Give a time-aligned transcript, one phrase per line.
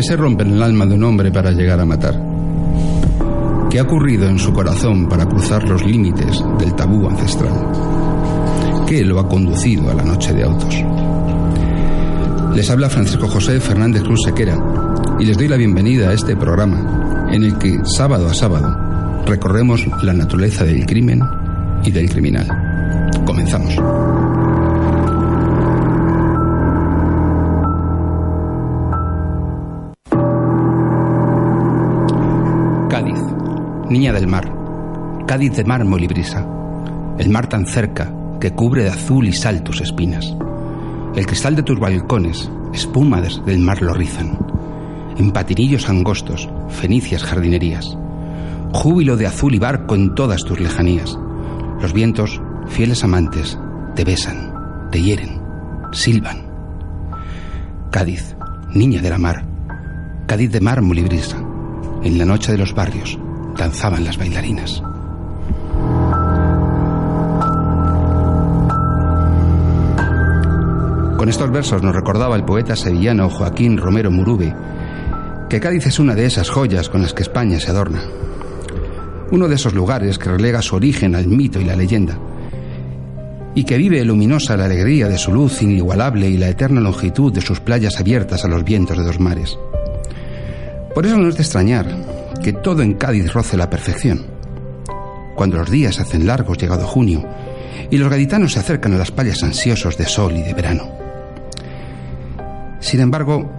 [0.00, 2.18] que se rompe en el alma de un hombre para llegar a matar.
[3.68, 7.52] ¿Qué ha ocurrido en su corazón para cruzar los límites del tabú ancestral?
[8.88, 10.74] ¿Qué lo ha conducido a la noche de autos?
[12.54, 14.56] Les habla Francisco José Fernández Cruz Sequera
[15.18, 18.74] y les doy la bienvenida a este programa en el que sábado a sábado
[19.26, 21.20] recorremos la naturaleza del crimen
[21.84, 22.48] y del criminal.
[23.26, 23.76] Comenzamos.
[33.90, 34.56] Niña del mar,
[35.26, 36.46] Cádiz de mármol y brisa,
[37.18, 40.34] el mar tan cerca que cubre de azul y sal tus espinas.
[41.14, 44.38] El cristal de tus balcones, espumas del mar lo rizan.
[45.18, 47.96] En patinillos angostos, fenicias jardinerías.
[48.72, 51.18] Júbilo de azul y barco en todas tus lejanías.
[51.80, 53.58] Los vientos, fieles amantes,
[53.94, 55.42] te besan, te hieren,
[55.92, 56.46] silban.
[57.90, 58.36] Cádiz,
[58.72, 59.44] niña de la mar,
[60.26, 61.36] Cádiz de mármol y brisa.
[62.02, 63.19] En la noche de los barrios
[63.60, 64.82] danzaban las bailarinas.
[71.18, 74.54] Con estos versos nos recordaba el poeta sevillano Joaquín Romero Murube
[75.50, 78.02] que Cádiz es una de esas joyas con las que España se adorna.
[79.30, 82.18] Uno de esos lugares que relega su origen al mito y la leyenda
[83.54, 87.42] y que vive luminosa la alegría de su luz inigualable y la eterna longitud de
[87.42, 89.58] sus playas abiertas a los vientos de dos mares.
[90.94, 92.09] Por eso no es de extrañar
[92.42, 94.26] que todo en Cádiz roce la perfección.
[95.36, 97.26] Cuando los días hacen largos llegado junio
[97.90, 100.88] y los gaditanos se acercan a las playas ansiosos de sol y de verano.
[102.80, 103.50] Sin embargo,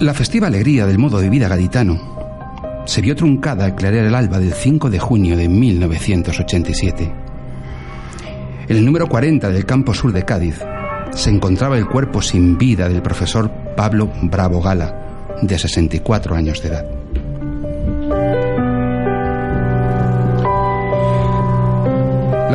[0.00, 2.16] la festiva alegría del modo de vida gaditano
[2.84, 7.12] se vio truncada al clarear el alba del 5 de junio de 1987.
[8.68, 10.60] En el número 40 del campo sur de Cádiz
[11.12, 16.68] se encontraba el cuerpo sin vida del profesor Pablo Bravo Gala, de 64 años de
[16.68, 17.05] edad.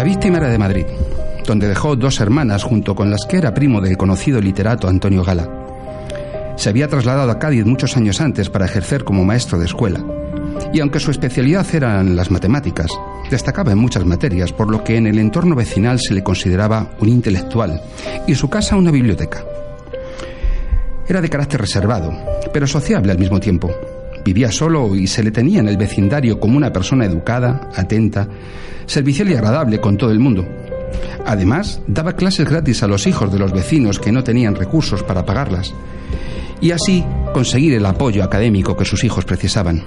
[0.02, 0.86] La víctima era de Madrid,
[1.46, 5.48] donde dejó dos hermanas junto con las que era primo del conocido literato Antonio Gala
[6.56, 10.04] se había trasladado a Cádiz muchos años antes para ejercer como maestro de escuela.
[10.74, 12.90] Y aunque su especialidad eran las matemáticas,
[13.30, 17.10] destacaba en muchas materias, por lo que en el entorno vecinal se le consideraba un
[17.10, 17.80] intelectual
[18.28, 19.44] y su casa una biblioteca.
[21.08, 22.12] Era de carácter reservado,
[22.52, 23.72] pero sociable al mismo tiempo.
[24.24, 28.28] Vivía solo y se le tenía en el vecindario como una persona educada, atenta,
[28.86, 30.46] servicial y agradable con todo el mundo.
[31.26, 35.26] Además, daba clases gratis a los hijos de los vecinos que no tenían recursos para
[35.26, 35.74] pagarlas
[36.60, 39.84] y así conseguir el apoyo académico que sus hijos precisaban.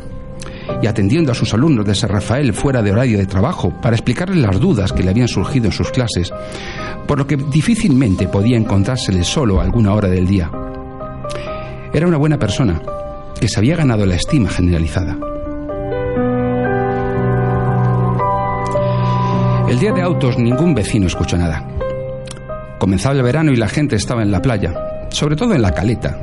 [0.82, 4.38] Y atendiendo a sus alumnos de San Rafael fuera de horario de trabajo para explicarles
[4.38, 6.32] las dudas que le habían surgido en sus clases,
[7.06, 10.50] por lo que difícilmente podía encontrársele solo alguna hora del día.
[11.92, 12.80] Era una buena persona
[13.44, 15.18] que se había ganado la estima generalizada.
[19.68, 21.62] El día de autos ningún vecino escuchó nada.
[22.78, 24.72] Comenzaba el verano y la gente estaba en la playa,
[25.10, 26.18] sobre todo en la caleta,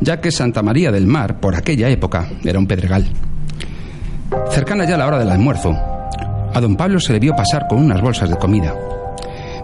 [0.00, 3.04] ya que Santa María del Mar, por aquella época, era un pedregal.
[4.50, 8.00] Cercana ya la hora del almuerzo, a don Pablo se le vio pasar con unas
[8.00, 8.74] bolsas de comida.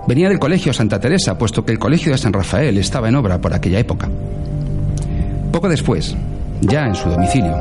[0.06, 3.40] Venía del colegio Santa Teresa, puesto que el colegio de San Rafael estaba en obra
[3.40, 4.10] por aquella época.
[5.50, 6.14] Poco después,
[6.60, 7.56] ya en su domicilio,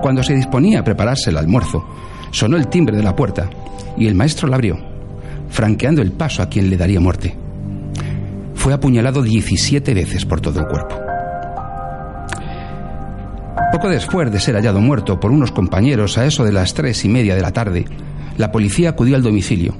[0.00, 1.84] cuando se disponía a prepararse el almuerzo,
[2.30, 3.48] sonó el timbre de la puerta
[3.96, 4.78] y el maestro la abrió,
[5.48, 7.36] franqueando el paso a quien le daría muerte.
[8.54, 10.96] Fue apuñalado 17 veces por todo el cuerpo.
[13.72, 17.08] Poco después de ser hallado muerto por unos compañeros a eso de las tres y
[17.08, 17.84] media de la tarde,
[18.36, 19.74] la policía acudió al domicilio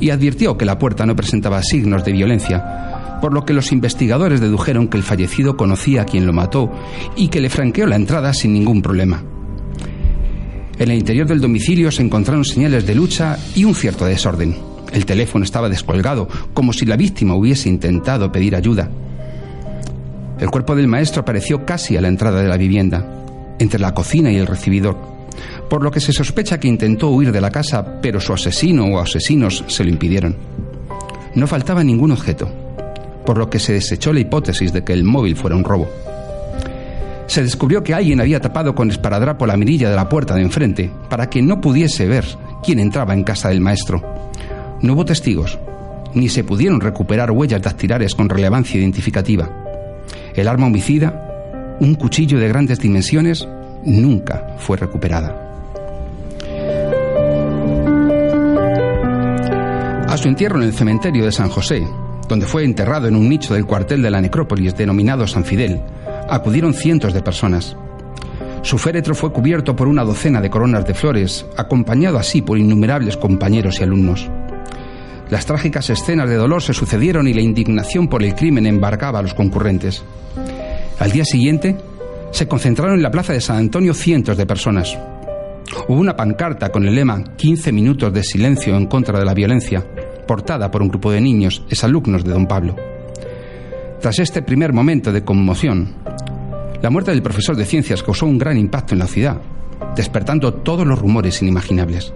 [0.00, 4.40] y advirtió que la puerta no presentaba signos de violencia, por lo que los investigadores
[4.40, 6.70] dedujeron que el fallecido conocía a quien lo mató
[7.16, 9.22] y que le franqueó la entrada sin ningún problema.
[10.78, 14.56] En el interior del domicilio se encontraron señales de lucha y un cierto desorden.
[14.92, 18.90] El teléfono estaba descolgado, como si la víctima hubiese intentado pedir ayuda.
[20.40, 23.06] El cuerpo del maestro apareció casi a la entrada de la vivienda,
[23.58, 24.96] entre la cocina y el recibidor,
[25.70, 28.98] por lo que se sospecha que intentó huir de la casa, pero su asesino o
[28.98, 30.36] asesinos se lo impidieron.
[31.34, 32.48] No faltaba ningún objeto,
[33.24, 35.88] por lo que se desechó la hipótesis de que el móvil fuera un robo.
[37.26, 40.90] Se descubrió que alguien había tapado con esparadrapo la mirilla de la puerta de enfrente
[41.08, 42.24] para que no pudiese ver
[42.62, 44.02] quién entraba en casa del maestro.
[44.82, 45.58] No hubo testigos,
[46.12, 49.48] ni se pudieron recuperar huellas dactilares con relevancia identificativa.
[50.34, 53.48] El arma homicida, un cuchillo de grandes dimensiones,
[53.84, 55.40] nunca fue recuperada.
[60.08, 61.84] A su entierro en el cementerio de San José,
[62.28, 65.80] donde fue enterrado en un nicho del cuartel de la necrópolis denominado San Fidel,
[66.28, 67.76] acudieron cientos de personas.
[68.62, 73.16] Su féretro fue cubierto por una docena de coronas de flores, acompañado así por innumerables
[73.16, 74.30] compañeros y alumnos.
[75.30, 79.22] Las trágicas escenas de dolor se sucedieron y la indignación por el crimen embargaba a
[79.22, 80.02] los concurrentes.
[80.98, 81.76] Al día siguiente,
[82.30, 84.98] se concentraron en la plaza de San Antonio cientos de personas.
[85.88, 89.84] Hubo una pancarta con el lema 15 minutos de silencio en contra de la violencia,
[90.26, 92.76] portada por un grupo de niños, exalumnos de don Pablo.
[94.00, 95.94] Tras este primer momento de conmoción,
[96.82, 99.40] la muerte del profesor de ciencias causó un gran impacto en la ciudad,
[99.96, 102.12] despertando todos los rumores inimaginables.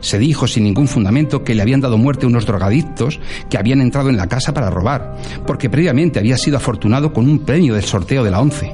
[0.00, 4.10] Se dijo sin ningún fundamento que le habían dado muerte unos drogadictos que habían entrado
[4.10, 5.16] en la casa para robar,
[5.46, 8.70] porque previamente había sido afortunado con un premio del sorteo de la ONCE.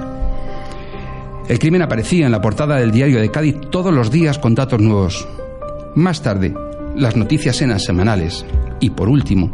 [1.49, 4.81] El crimen aparecía en la portada del diario de Cádiz todos los días con datos
[4.81, 5.29] nuevos.
[5.95, 6.55] Más tarde,
[6.97, 8.45] las noticias eran semanales.
[8.81, 9.51] Y por último,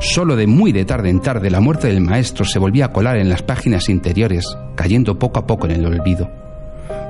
[0.00, 3.16] solo de muy de tarde en tarde la muerte del maestro se volvía a colar
[3.16, 4.44] en las páginas interiores,
[4.74, 6.30] cayendo poco a poco en el olvido.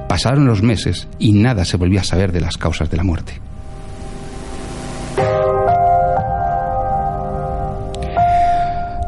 [0.08, 3.40] Pasaron los meses y nada se volvió a saber de las causas de la muerte.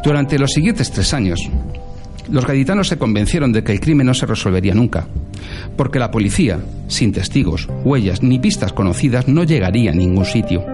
[0.02, 1.40] Durante los siguientes tres años,
[2.32, 5.06] los gaditanos se convencieron de que el crimen no se resolvería nunca,
[5.76, 10.64] porque la policía, sin testigos, huellas ni pistas conocidas, no llegaría a ningún sitio.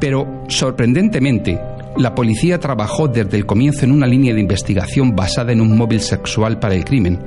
[0.00, 1.60] Pero, sorprendentemente,
[1.98, 6.00] la policía trabajó desde el comienzo en una línea de investigación basada en un móvil
[6.00, 7.18] sexual para el crimen.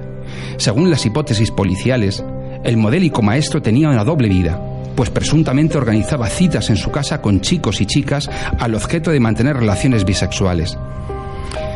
[0.57, 2.23] Según las hipótesis policiales,
[2.63, 4.59] el modélico maestro tenía una doble vida,
[4.95, 9.57] pues presuntamente organizaba citas en su casa con chicos y chicas al objeto de mantener
[9.57, 10.75] relaciones bisexuales.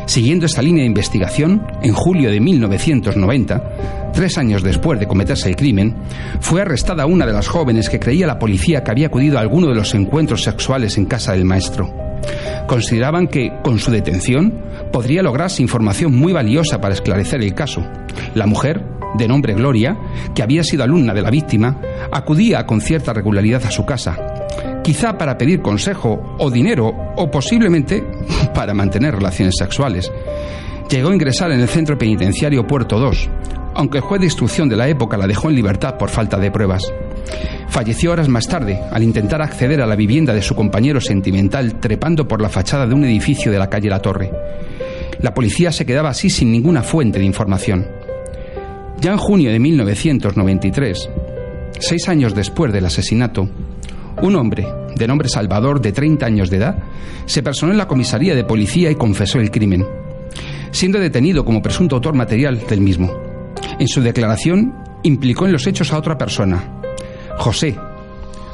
[0.10, 5.56] Siguiendo esta línea de investigación, en julio de 1990, tres años después de cometerse el
[5.56, 5.98] crimen,
[6.40, 9.68] fue arrestada una de las jóvenes que creía la policía que había acudido a alguno
[9.68, 11.94] de los encuentros sexuales en casa del maestro.
[12.66, 14.52] Consideraban que, con su detención,
[14.92, 17.86] podría lograrse información muy valiosa para esclarecer el caso.
[18.34, 18.84] La mujer,
[19.16, 19.96] de nombre Gloria,
[20.34, 21.80] que había sido alumna de la víctima,
[22.12, 24.18] acudía con cierta regularidad a su casa,
[24.84, 28.04] quizá para pedir consejo o dinero o posiblemente
[28.54, 30.12] para mantener relaciones sexuales.
[30.90, 33.30] Llegó a ingresar en el centro penitenciario Puerto 2,
[33.76, 36.52] aunque el juez de instrucción de la época la dejó en libertad por falta de
[36.52, 36.84] pruebas.
[37.68, 42.28] Falleció horas más tarde al intentar acceder a la vivienda de su compañero sentimental trepando
[42.28, 44.32] por la fachada de un edificio de la calle La Torre.
[45.22, 47.88] La policía se quedaba así sin ninguna fuente de información.
[49.00, 51.10] Ya en junio de 1993,
[51.80, 53.50] seis años después del asesinato,
[54.22, 56.84] un hombre, de nombre Salvador, de 30 años de edad,
[57.26, 59.86] se personó en la comisaría de policía y confesó el crimen,
[60.72, 63.12] siendo detenido como presunto autor material del mismo.
[63.80, 66.82] En su declaración implicó en los hechos a otra persona,
[67.38, 67.78] José,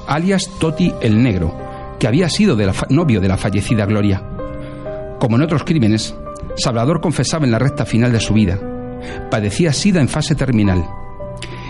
[0.08, 1.58] alias Toti el Negro,
[2.00, 2.58] que había sido
[2.90, 4.24] novio de la fallecida Gloria.
[5.20, 6.16] Como en otros crímenes,
[6.58, 8.60] Salvador confesaba en la recta final de su vida.
[9.32, 10.86] Padecía sida en fase terminal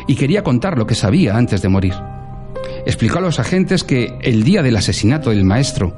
[0.07, 1.94] y quería contar lo que sabía antes de morir
[2.85, 5.95] explicó a los agentes que el día del asesinato del maestro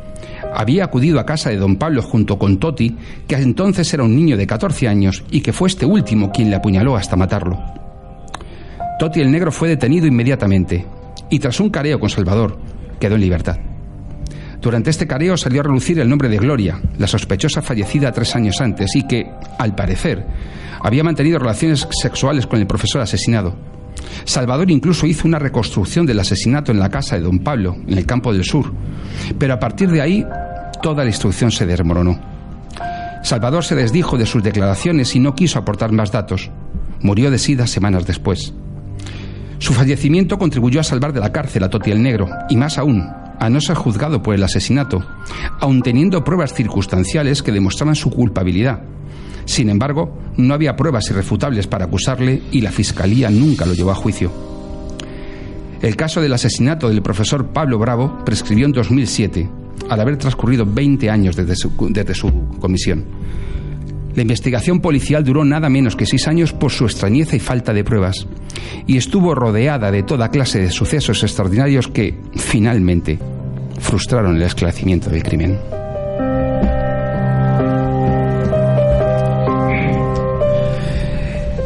[0.54, 2.96] había acudido a casa de don Pablo junto con Toti,
[3.28, 6.56] que entonces era un niño de 14 años y que fue este último quien le
[6.56, 7.60] apuñaló hasta matarlo.
[9.00, 10.86] Toti el negro fue detenido inmediatamente
[11.30, 12.58] y tras un careo con Salvador
[13.00, 13.58] quedó en libertad.
[14.62, 18.60] Durante este careo salió a relucir el nombre de Gloria, la sospechosa fallecida tres años
[18.60, 19.30] antes y que,
[19.60, 20.26] al parecer,
[20.82, 23.56] había mantenido relaciones sexuales con el profesor asesinado.
[24.26, 28.06] Salvador incluso hizo una reconstrucción del asesinato en la casa de don Pablo, en el
[28.06, 28.74] campo del sur,
[29.38, 30.26] pero a partir de ahí
[30.82, 32.20] toda la instrucción se desmoronó.
[33.24, 36.50] Salvador se desdijo de sus declaraciones y no quiso aportar más datos.
[37.02, 38.54] Murió de sida semanas después.
[39.60, 43.10] Su fallecimiento contribuyó a salvar de la cárcel a Toti el Negro, y más aún,
[43.40, 45.04] a no ser juzgado por el asesinato,
[45.60, 48.82] aun teniendo pruebas circunstanciales que demostraban su culpabilidad.
[49.48, 53.96] Sin embargo, no había pruebas irrefutables para acusarle y la Fiscalía nunca lo llevó a
[53.96, 54.30] juicio.
[55.82, 59.50] El caso del asesinato del profesor Pablo Bravo prescribió en 2007,
[59.90, 63.06] al haber transcurrido 20 años desde su, desde su comisión.
[64.16, 67.86] La investigación policial duró nada menos que seis años por su extrañeza y falta de
[67.86, 68.28] pruebas,
[68.86, 73.18] y estuvo rodeada de toda clase de sucesos extraordinarios que, finalmente,
[73.80, 75.58] frustraron el esclarecimiento del crimen.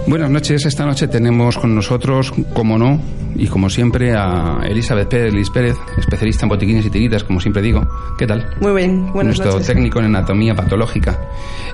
[0.08, 0.65] Buenas noches.
[0.65, 3.00] Esta noche tenemos con nosotros, como no,
[3.36, 7.62] y como siempre, a Elizabeth Pérez, Liz Pérez, especialista en botiquines y tiritas, como siempre
[7.62, 7.88] digo.
[8.17, 8.50] ¿Qué tal?
[8.60, 11.17] Muy bien, buenas Nuestro técnico en anatomía patológica.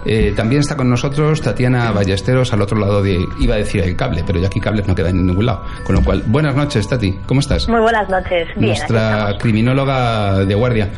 [0.06, 3.96] Eh, también está con nosotros Tatiana Ballesteros, al otro lado de, iba a decir el
[3.96, 5.64] cable, pero ya aquí cables no quedan en ningún lado.
[5.84, 7.14] Con lo cual, buenas noches, Tati.
[7.26, 7.68] ¿Cómo estás?
[7.68, 8.48] Muy buenas noches.
[8.56, 10.90] Bien, Nuestra criminóloga de guardia.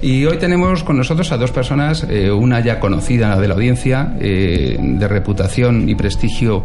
[0.00, 4.14] Y hoy tenemos con nosotros a dos personas, eh, una ya conocida de la audiencia,
[4.20, 6.64] eh, de reputación y prestigio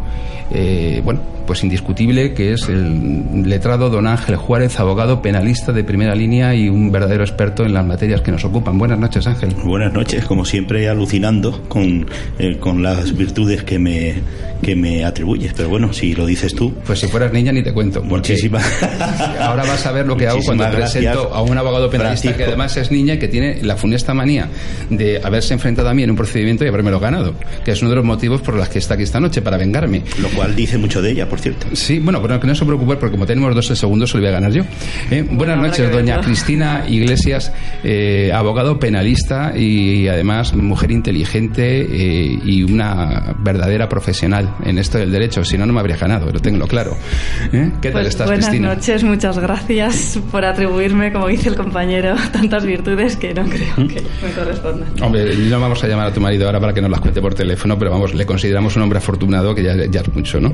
[0.50, 6.14] eh, bueno, pues indiscutible, que es el letrado don Ángel Juárez, abogado penalista de primera
[6.14, 8.78] línea y un verdadero experto en las materias que nos ocupan.
[8.78, 9.54] Buenas noches, Ángel.
[9.64, 12.06] Buenas noches, como siempre alucinando con,
[12.38, 14.14] eh, con las virtudes que me,
[14.62, 16.72] que me atribuyes, pero bueno, si lo dices tú.
[16.86, 18.02] Pues si fueras niña ni te cuento.
[18.02, 18.64] Muchísimas.
[19.40, 22.76] Ahora vas a ver lo que hago cuando presento a un abogado penalista que además
[22.76, 24.48] es niña y que tiene la funesta manía
[24.88, 27.34] de haberse enfrentado a mí en un procedimiento y habérmelo ganado,
[27.64, 29.93] que es uno de los motivos por los que está aquí esta noche, para vengarme.
[30.20, 31.66] Lo cual dice mucho de ella, por cierto.
[31.72, 34.28] Sí, bueno, pero que no se preocupe porque como tenemos 12 segundos, se lo voy
[34.30, 34.62] a ganar yo.
[35.10, 35.24] ¿Eh?
[35.30, 43.34] Buenas noches, doña Cristina Iglesias, eh, abogado penalista y además mujer inteligente eh, y una
[43.38, 45.44] verdadera profesional en esto del derecho.
[45.44, 46.96] Si no, no me habría ganado, lo tengo claro.
[47.50, 48.68] ¿Qué tal pues estás, buenas Cristina?
[48.68, 53.88] Buenas noches, muchas gracias por atribuirme, como dice el compañero, tantas virtudes que no creo
[53.88, 54.88] que me correspondan.
[55.02, 57.34] Hombre, no vamos a llamar a tu marido ahora para que nos las cuente por
[57.34, 60.52] teléfono, pero vamos, le consideramos un hombre afortunado que ya, ya es mucho, ¿no?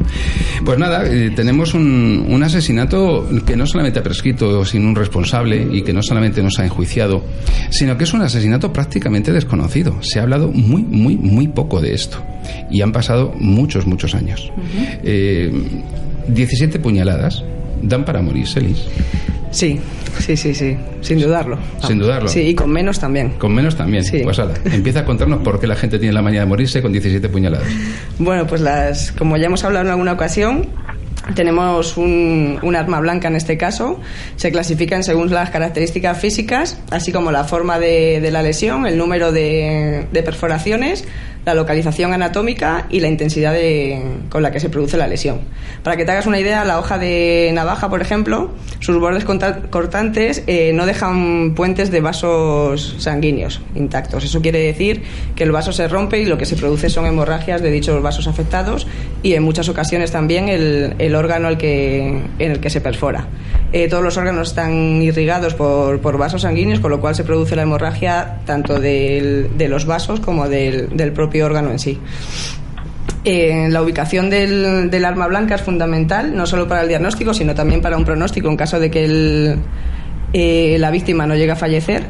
[0.64, 5.68] Pues nada, eh, tenemos un, un, asesinato que no solamente ha prescrito sin un responsable
[5.72, 7.24] y que no solamente nos ha enjuiciado,
[7.70, 9.96] sino que es un asesinato prácticamente desconocido.
[10.02, 12.22] Se ha hablado muy, muy, muy poco de esto.
[12.70, 14.50] Y han pasado muchos, muchos años.
[14.56, 14.98] Uh -huh.
[15.04, 15.52] eh,
[16.28, 17.44] 17 puñaladas
[17.82, 18.86] dan para morir, Celis.
[19.50, 19.80] Sí,
[20.20, 21.58] sí, sí, sí, sin dudarlo.
[21.84, 22.28] Sin dudarlo.
[22.28, 23.30] Sí, y con menos también.
[23.30, 24.04] Con menos también.
[24.04, 24.20] Sí.
[24.22, 26.92] Pues ala, empieza a contarnos por qué la gente tiene la manía de morirse con
[26.92, 27.66] 17 puñaladas.
[28.18, 30.68] Bueno, pues las, como ya hemos hablado en alguna ocasión,
[31.34, 34.00] tenemos un, un, arma blanca en este caso.
[34.36, 38.96] Se clasifican según las características físicas, así como la forma de, de la lesión, el
[38.96, 41.04] número de, de, perforaciones,
[41.44, 45.40] la localización anatómica y la intensidad de, con la que se produce la lesión.
[45.82, 48.50] Para que te hagas una idea, la hoja de navaja, por ejemplo,
[48.80, 54.24] sus bordes cortantes eh, no dejan puentes de vasos sanguíneos intactos.
[54.24, 55.02] Eso quiere decir
[55.34, 58.26] que el vaso se rompe y lo que se produce son hemorragias de dichos vasos
[58.26, 58.86] afectados
[59.22, 63.26] y en muchas ocasiones también el, el órgano al que, en el que se perfora.
[63.72, 67.54] Eh, todos los órganos están irrigados por, por, vasos sanguíneos, con lo cual se produce
[67.54, 71.98] la hemorragia tanto de los vasos como del, propio órgano en sí.
[73.24, 77.82] Eh, la ubicación del, arma blanca es fundamental, no solo para el diagnóstico, sino también
[77.82, 79.56] para un pronóstico en caso de que el,
[80.32, 82.04] eh, la víctima no llegue a fallecer.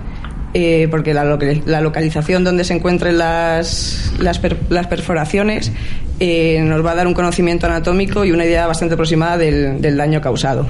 [0.53, 5.71] Eh, porque la, la, localización donde se encuentren las, las, per, las perforaciones
[6.19, 10.21] eh, nos va a dar un conocimiento anatómico y una idea bastante aproximada del, daño
[10.21, 10.67] causado.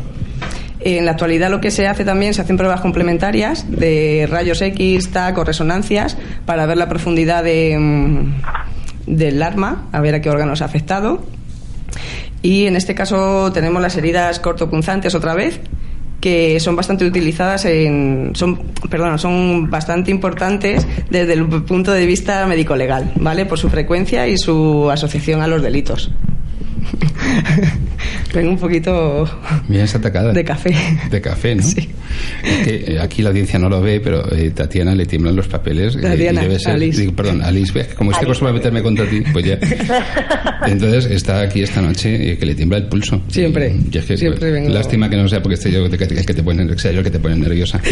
[0.81, 5.11] En la actualidad lo que se hace también, se hacen pruebas complementarias de rayos X,
[5.11, 8.43] TAC o resonancias para ver la profundidad de, mm,
[9.07, 11.25] del arma, a ver a qué órganos ha afectado.
[12.43, 15.61] Y en este caso tenemos las heridas cortopunzantes otra vez,
[16.21, 18.59] que son bastante utilizadas en son
[18.91, 23.47] perdón, son bastante importantes desde el punto de vista médico legal, ¿vale?
[23.47, 26.11] Por su frecuencia y su asociación a los delitos.
[28.35, 29.29] Vengo un poquito
[29.69, 30.33] Bien atacada.
[30.33, 30.75] de café.
[31.11, 31.63] De café, ¿no?
[31.63, 31.89] Sí.
[32.45, 35.49] Es que eh, aquí la audiencia no lo ve, pero eh, Tatiana le tiemblan los
[35.49, 35.97] papeles.
[35.97, 37.01] eh, Tatiana, y debe ser, Alice.
[37.01, 39.59] digo, perdón, Alice, ve, como estoy acostumbrado a meterme contra ti, pues ya.
[40.67, 43.23] Entonces está aquí esta noche eh, que le tiembla el pulso.
[43.29, 43.75] Siempre.
[43.93, 46.27] Y es que, Siempre vengo- Lástima que no sea porque esté yo el que, el
[46.27, 47.81] que te pone, que sea yo el que te pone nerviosa.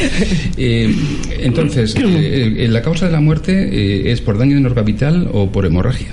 [0.61, 0.93] Eh,
[1.41, 5.51] entonces, eh, eh, la causa de la muerte eh, es por daño de orbital o
[5.53, 6.09] por hemorragia.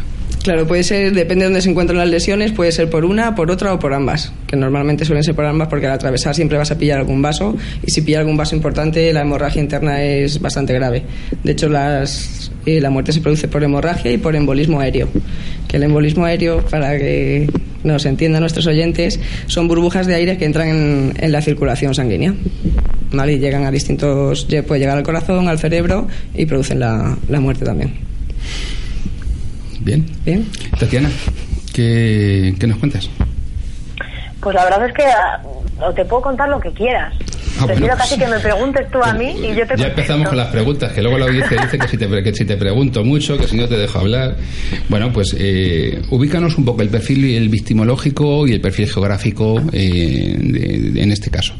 [0.46, 3.50] Claro, puede ser, depende de dónde se encuentran las lesiones, puede ser por una, por
[3.50, 6.70] otra o por ambas, que normalmente suelen ser por ambas porque al atravesar siempre vas
[6.70, 10.76] a pillar algún vaso y si pillas algún vaso importante la hemorragia interna es bastante
[10.76, 11.02] grave.
[11.44, 15.10] De hecho, las, eh, la muerte se produce por hemorragia y por embolismo aéreo.
[15.68, 17.50] Que el embolismo aéreo, para que
[17.84, 22.36] nos entiendan nuestros oyentes, son burbujas de aire que entran en, en la circulación sanguínea.
[23.12, 23.34] ¿Vale?
[23.34, 27.66] Y llegan a distintos, puede llegar al corazón, al cerebro y producen la, la muerte
[27.66, 27.94] también.
[29.86, 30.06] Bien.
[30.26, 30.46] Bien.
[30.80, 31.10] Tatiana,
[31.74, 33.10] ¿qué, qué nos cuentas?
[34.42, 35.42] Pues la verdad es que ah,
[35.82, 37.14] o te puedo contar lo que quieras.
[37.60, 37.98] Ah, Prefiero bueno.
[37.98, 39.86] casi que me preguntes tú a mí y yo te Ya contesto.
[39.86, 42.58] empezamos con las preguntas, que luego la audiencia dice que si te, que si te
[42.58, 44.36] pregunto mucho, que si no te dejo hablar.
[44.90, 50.36] Bueno, pues eh, ubícanos un poco el perfil el victimológico y el perfil geográfico eh,
[50.38, 51.54] de- de- en este caso.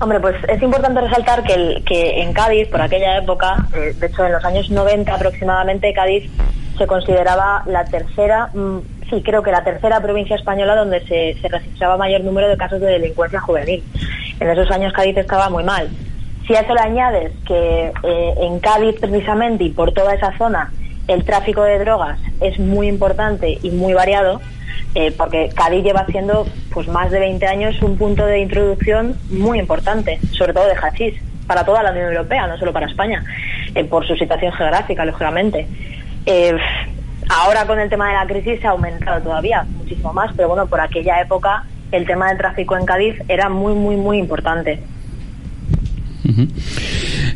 [0.00, 4.06] Hombre, pues es importante resaltar que, el- que en Cádiz, por aquella época, eh, de
[4.06, 6.30] hecho en los años 90 aproximadamente, Cádiz
[6.78, 8.78] se consideraba la tercera, mm,
[9.10, 12.80] sí, creo que la tercera provincia española donde se, se registraba mayor número de casos
[12.80, 13.82] de delincuencia juvenil.
[14.40, 15.88] En esos años Cádiz estaba muy mal.
[16.46, 20.72] Si a eso le añades que eh, en Cádiz precisamente y por toda esa zona
[21.08, 24.40] el tráfico de drogas es muy importante y muy variado,
[24.94, 29.58] eh, porque Cádiz lleva siendo pues más de 20 años un punto de introducción muy
[29.58, 31.14] importante, sobre todo de hachís,
[31.46, 33.24] para toda la Unión Europea, no solo para España,
[33.74, 35.66] eh, por su situación geográfica, lógicamente.
[36.26, 36.56] Eh,
[37.28, 40.66] Ahora con el tema de la crisis se ha aumentado todavía muchísimo más, pero bueno,
[40.66, 44.80] por aquella época el tema del tráfico en Cádiz era muy, muy, muy importante.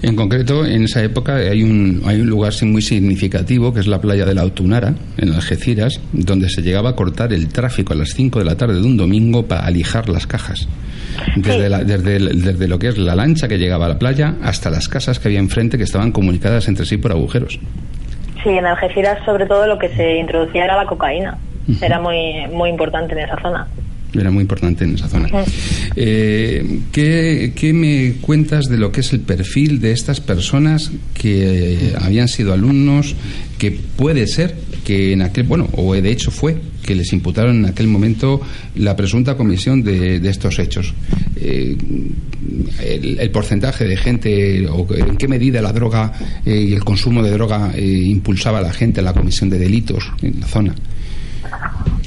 [0.03, 4.01] En concreto, en esa época hay un, hay un lugar muy significativo que es la
[4.01, 8.11] playa de la Autunara, en Algeciras, donde se llegaba a cortar el tráfico a las
[8.11, 10.69] 5 de la tarde de un domingo para alijar las cajas.
[11.37, 14.89] Desde, desde, desde, lo que es la lancha que llegaba a la playa hasta las
[14.89, 17.59] casas que había enfrente que estaban comunicadas entre sí por agujeros.
[18.47, 21.37] Sí, en Algeciras sobre todo lo que se introducía era la cocaína.
[21.83, 23.67] Era muy, muy importante en esa zona
[24.15, 25.29] era muy importante en esa zona.
[25.95, 32.29] Eh, ¿qué, me cuentas de lo que es el perfil de estas personas que habían
[32.29, 33.15] sido alumnos,
[33.59, 37.67] que puede ser que en aquel, bueno, o de hecho fue que les imputaron en
[37.67, 38.41] aquel momento
[38.77, 40.95] la presunta comisión de, estos hechos?
[41.37, 41.77] Eh,
[42.81, 46.13] el, porcentaje de gente, o en qué medida la droga
[46.45, 50.05] eh, y el consumo de droga impulsaba a la gente a la comisión de delitos
[50.23, 50.75] en la zona.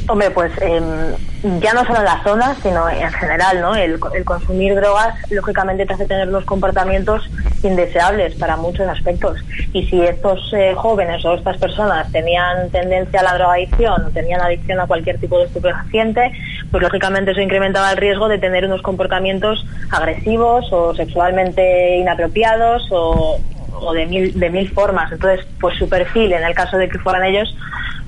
[0.09, 3.75] Hombre, pues em, ya no solo en la zona, sino en general, ¿no?
[3.75, 7.29] El, consumir drogas, lógicamente, te hace tener unos comportamientos
[7.61, 9.37] indeseables para muchos aspectos.
[9.71, 14.41] Y si estos eh, jóvenes o estas personas tenían tendencia a la drogadicción o tenían
[14.41, 16.31] adicción a cualquier tipo de estupefaciente,
[16.71, 23.39] pues lógicamente eso incrementaba el riesgo de tener unos comportamientos agresivos o sexualmente inapropiados o,
[23.79, 25.11] o de mil, de mil formas.
[25.11, 27.55] Entonces, pues su perfil, en el caso de que fueran ellos,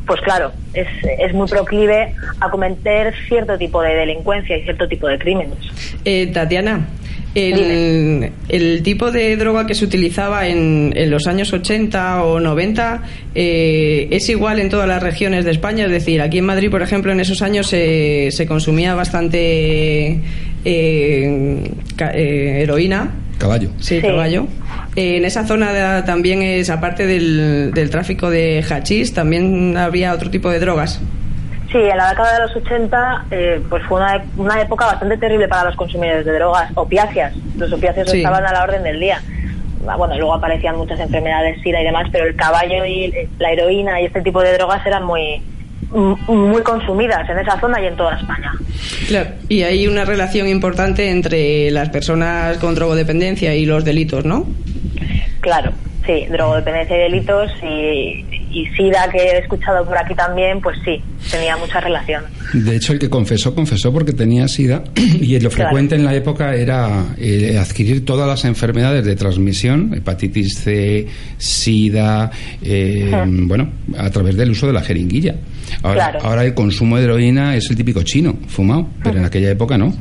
[0.05, 0.87] pues claro, es,
[1.19, 5.57] es, muy proclive a cometer cierto tipo de delincuencia y cierto tipo de crímenes.
[6.03, 6.87] Eh, Tatiana,
[7.33, 13.03] el, el, tipo de droga que se utilizaba en, en los años 80 o 90
[13.35, 15.85] eh, es igual en todas las regiones de España.
[15.85, 20.19] Es decir, aquí en Madrid, por ejemplo, en esos años se, se consumía bastante
[20.65, 23.11] eh, heroína.
[23.41, 23.69] Caballo.
[23.79, 24.45] Sí, caballo.
[24.95, 30.29] Eh, en esa zona también es, aparte del, del tráfico de hachís, también había otro
[30.29, 31.01] tipo de drogas.
[31.71, 35.47] Sí, en la década de los 80 eh, pues fue una, una, época bastante terrible
[35.47, 37.33] para los consumidores de drogas, opiáceas.
[37.57, 39.19] Los opiáceos estaban a la orden del día.
[39.87, 43.99] Ah, bueno, luego aparecían muchas enfermedades, SIDA y demás, pero el caballo y la heroína
[44.01, 45.41] y este tipo de drogas eran muy,
[45.91, 48.53] muy consumidas en esa zona y en toda España.
[49.07, 54.45] Claro, y hay una relación importante entre las personas con drogodependencia y los delitos, ¿no?
[55.41, 55.71] Claro,
[56.05, 61.01] sí, drogodependencia y delitos y, y SIDA que he escuchado por aquí también, pues sí,
[61.29, 62.23] tenía mucha relación.
[62.53, 66.53] De hecho, el que confesó, confesó porque tenía SIDA y lo frecuente en la época
[66.55, 74.35] era eh, adquirir todas las enfermedades de transmisión, hepatitis C, SIDA, eh, bueno, a través
[74.35, 75.35] del uso de la jeringuilla.
[75.83, 79.77] Ahora, ahora el consumo de heroína es el típico chino, fumado, pero en aquella época
[79.77, 79.93] no.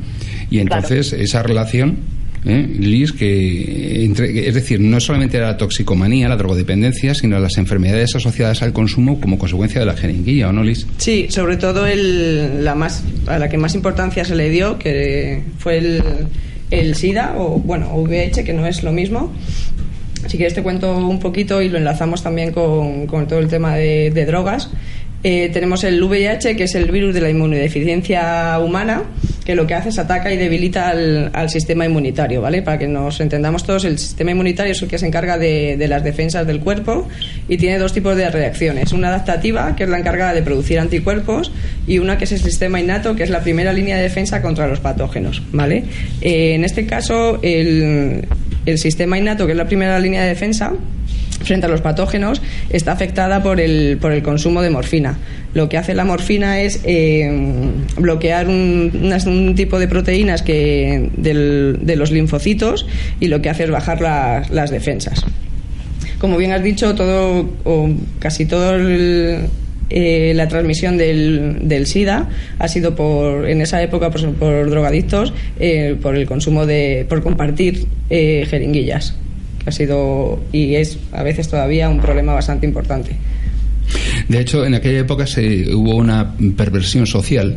[0.49, 1.97] Y entonces esa relación
[2.45, 2.67] ¿eh?
[2.79, 8.61] Liz, que es decir, no solamente era la toxicomanía, la drogodependencia, sino las enfermedades asociadas
[8.61, 10.85] al consumo como consecuencia de la jeringuilla, ¿o no, Liz?
[10.97, 15.41] Sí, sobre todo el, la más, a la que más importancia se le dio, que
[15.57, 16.03] fue el,
[16.71, 19.31] el SIDA, o bueno, VIH, que no es lo mismo.
[20.27, 23.75] Si quieres te cuento un poquito y lo enlazamos también con, con todo el tema
[23.75, 24.69] de, de drogas.
[25.23, 29.03] Eh, tenemos el VIH, que es el virus de la inmunodeficiencia humana,
[29.55, 32.61] lo que hace es ataca y debilita al, sistema inmunitario, ¿vale?
[32.61, 36.03] Para que nos entendamos todos, el sistema inmunitario es el que se encarga de, las
[36.03, 37.07] defensas del cuerpo
[37.47, 38.93] y tiene dos tipos de reacciones.
[38.93, 41.51] Una adaptativa, que es la encargada de producir anticuerpos,
[41.87, 44.67] y una que es el sistema innato, que es la primera línea de defensa contra
[44.67, 45.83] los patógenos, ¿vale?
[46.21, 48.27] Eh, en este caso, el
[48.75, 50.73] sistema innato, que es la primera línea de defensa,
[51.43, 55.17] frente a los patógenos está afectada por el, por el consumo de morfina.
[55.53, 57.29] Lo que hace la morfina es eh,
[57.97, 62.87] bloquear un, tipo de proteínas que de los linfocitos
[63.19, 65.25] y lo que hace es bajar las defensas.
[66.19, 68.77] Como bien has dicho, todo o casi todo
[69.89, 75.97] eh, la transmisión del, del, SIDA ha sido por en esa época por, drogadictos eh,
[76.01, 79.15] por el consumo de por compartir jeringuillas
[79.65, 83.15] ha sido y es a veces todavía un problema bastante importante.
[84.27, 87.55] De hecho, en aquella época se, hubo una perversión social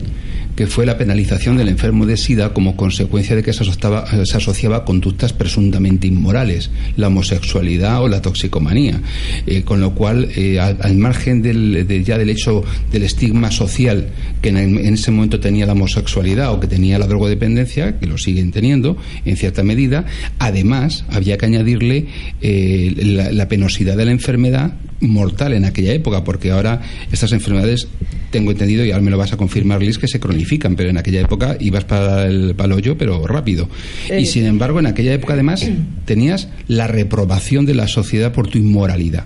[0.56, 4.36] que fue la penalización del enfermo de SIDA como consecuencia de que se asociaba, se
[4.36, 9.00] asociaba a conductas presuntamente inmorales, la homosexualidad o la toxicomanía,
[9.46, 14.08] eh, con lo cual, eh, al, margen del, ya del hecho del estigma social
[14.40, 18.52] que en, ese momento tenía la homosexualidad o que tenía la drogodependencia, que lo siguen
[18.52, 20.04] teniendo en cierta medida,
[20.38, 22.06] además había que añadirle
[22.40, 24.74] eh, la penosidad de la enfermedad
[25.08, 26.80] mortal en aquella época, porque ahora
[27.12, 27.88] estas enfermedades,
[28.30, 30.98] tengo entendido, y ahora me lo vas a confirmar, Liz, que se cronifican, pero en
[30.98, 33.68] aquella época ibas para el hoyo, pero rápido.
[34.16, 35.66] Y sin embargo, en aquella época además
[36.04, 39.24] tenías la reprobación de la sociedad por tu inmoralidad.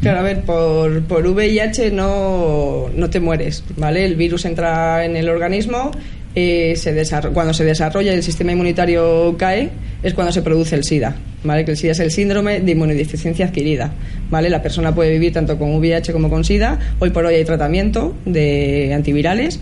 [0.00, 4.06] Claro, a ver, por, por VIH no, no te mueres, ¿vale?
[4.06, 5.90] El virus entra en el organismo,
[6.34, 6.94] eh, se
[7.32, 9.70] cuando se desarrolla y el sistema inmunitario cae,
[10.02, 11.64] es cuando se produce el SIDA, ¿vale?
[11.64, 13.92] Que el SIDA es el síndrome de inmunodeficiencia adquirida,
[14.30, 14.48] ¿vale?
[14.48, 16.78] La persona puede vivir tanto con VIH como con SIDA.
[16.98, 19.60] Hoy por hoy hay tratamiento de antivirales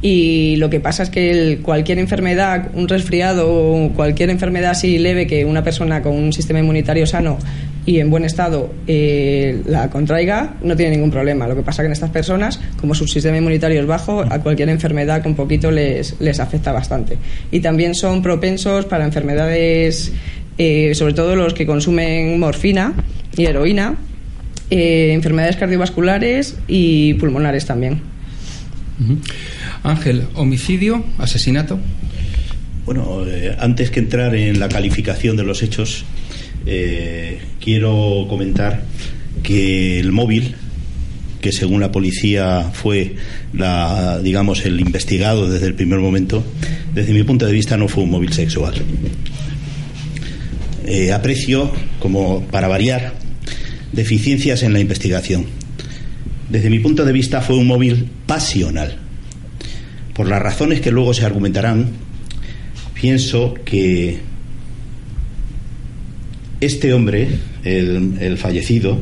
[0.00, 5.26] y lo que pasa es que cualquier enfermedad, un resfriado o cualquier enfermedad así leve
[5.26, 7.38] que una persona con un sistema inmunitario sano
[7.88, 11.48] y en buen estado eh, la contraiga, no tiene ningún problema.
[11.48, 14.68] Lo que pasa que en estas personas, como su sistema inmunitario es bajo, a cualquier
[14.68, 17.16] enfermedad con poquito les, les afecta bastante.
[17.50, 20.12] Y también son propensos para enfermedades,
[20.58, 22.92] eh, sobre todo los que consumen morfina
[23.34, 23.96] y heroína,
[24.68, 28.02] eh, enfermedades cardiovasculares y pulmonares también.
[29.82, 31.78] Ángel, homicidio, asesinato.
[32.84, 33.24] Bueno,
[33.58, 36.04] antes que entrar en la calificación de los hechos,
[36.70, 38.84] eh, quiero comentar
[39.42, 40.54] que el móvil,
[41.40, 43.14] que según la policía fue
[44.22, 46.44] digamos, el investigado desde el primer momento,
[46.94, 48.74] desde mi punto de vista no fue un móvil sexual.
[50.86, 53.14] Eh, aprecio, como para variar,
[53.92, 55.46] deficiencias en la investigación.
[56.50, 58.98] Desde mi punto de vista fue un móvil pasional.
[60.14, 61.92] Por las razones que luego se argumentarán,
[62.94, 64.27] pienso que
[66.60, 67.28] este hombre,
[67.64, 69.00] el, fallecido,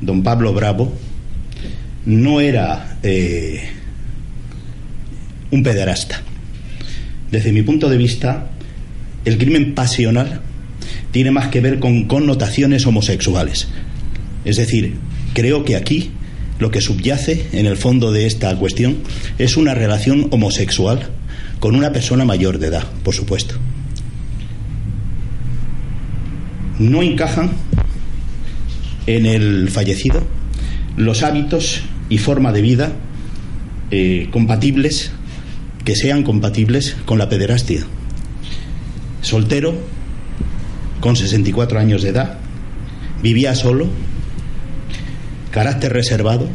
[0.00, 0.92] don Pablo Bravo,
[2.06, 3.62] no era eh,
[5.50, 6.22] un pederasta.
[7.30, 8.50] Desde mi punto de vista,
[9.24, 10.40] el crimen pasional
[11.10, 13.68] tiene más que ver con connotaciones homosexuales.
[14.44, 14.94] Es decir,
[15.32, 16.10] creo que aquí
[16.58, 18.98] lo que subyace en el fondo de esta cuestión
[19.38, 21.08] es una relación homosexual
[21.58, 23.58] con una persona mayor de edad, por supuesto
[26.78, 27.50] no encajan
[29.06, 30.22] en el fallecido
[30.96, 32.92] los hábitos y forma de vida
[33.90, 35.12] eh, compatibles,
[35.84, 37.84] que sean compatibles con la pederastia.
[39.20, 39.74] Soltero,
[41.00, 42.38] con 64 años de edad,
[43.22, 43.88] vivía solo,
[45.50, 46.48] carácter reservado,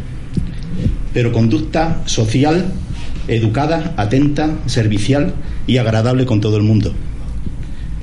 [1.14, 2.72] pero conducta social,
[3.28, 5.34] educada, atenta, servicial
[5.68, 6.94] y agradable con todo el mundo.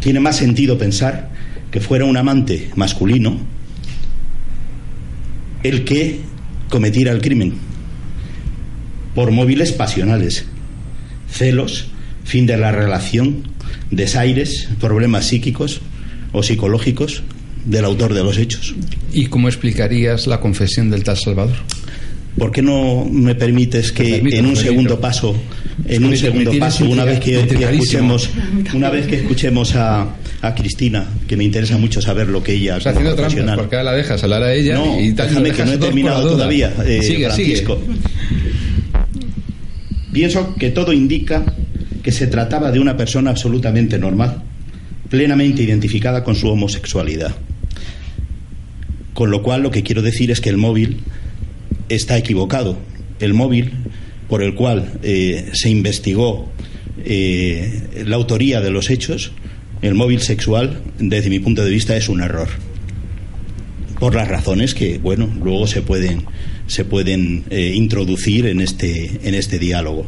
[0.00, 1.30] Tiene más sentido pensar
[1.70, 3.38] que fuera un amante masculino
[5.62, 6.20] el que
[6.68, 7.54] cometiera el crimen
[9.14, 10.44] por móviles pasionales,
[11.30, 11.88] celos,
[12.24, 13.48] fin de la relación,
[13.90, 15.80] desaires, problemas psíquicos
[16.32, 17.22] o psicológicos
[17.64, 18.74] del autor de los hechos.
[19.12, 21.56] ¿Y cómo explicarías la confesión del tal Salvador?
[22.36, 25.34] ¿Por qué no me permites que en un segundo paso,
[25.88, 28.28] en un segundo paso, una vez que, escuchemos,
[28.74, 30.14] una vez que escuchemos a,
[30.46, 33.92] a Cristina, que me interesa mucho saber lo que ella Está haciendo trampas porque la
[33.92, 37.80] dejas hablar a ella no, y déjame que no he terminado todavía, eh, sigue, Francisco.
[40.12, 41.44] Pienso que todo indica
[42.02, 44.42] que se trataba de una persona absolutamente normal,
[45.10, 47.34] plenamente identificada con su homosexualidad.
[49.12, 51.00] Con lo cual lo que quiero decir es que el móvil
[51.88, 52.78] está equivocado.
[53.20, 53.72] El móvil
[54.28, 56.48] por el cual eh, se investigó
[57.04, 59.32] eh, la autoría de los hechos
[59.82, 62.48] el móvil sexual, desde mi punto de vista, es un error.
[63.98, 66.24] Por las razones que, bueno, luego se pueden,
[66.66, 70.06] se pueden eh, introducir en este, en este diálogo.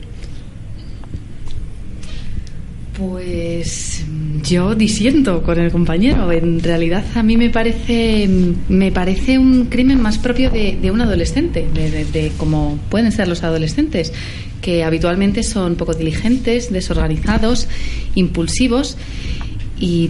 [2.98, 4.04] Pues
[4.42, 6.32] yo disiento con el compañero.
[6.32, 8.28] En realidad a mí me parece
[8.68, 13.44] me parece un crimen más propio de, un adolescente, de, de, como pueden ser los
[13.44, 14.12] adolescentes,
[14.60, 17.68] que habitualmente son poco diligentes, desorganizados,
[18.16, 18.96] impulsivos
[19.80, 20.08] y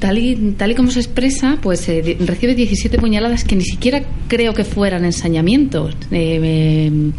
[0.00, 4.02] tal, y tal y como se expresa, pues eh, recibe 17 puñaladas que ni siquiera
[4.28, 5.96] creo que fueran ensañamientos.
[6.10, 7.10] Eh,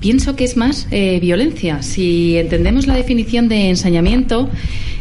[0.00, 1.82] pienso que es más eh, violencia.
[1.82, 4.48] Si entendemos la definición de ensañamiento,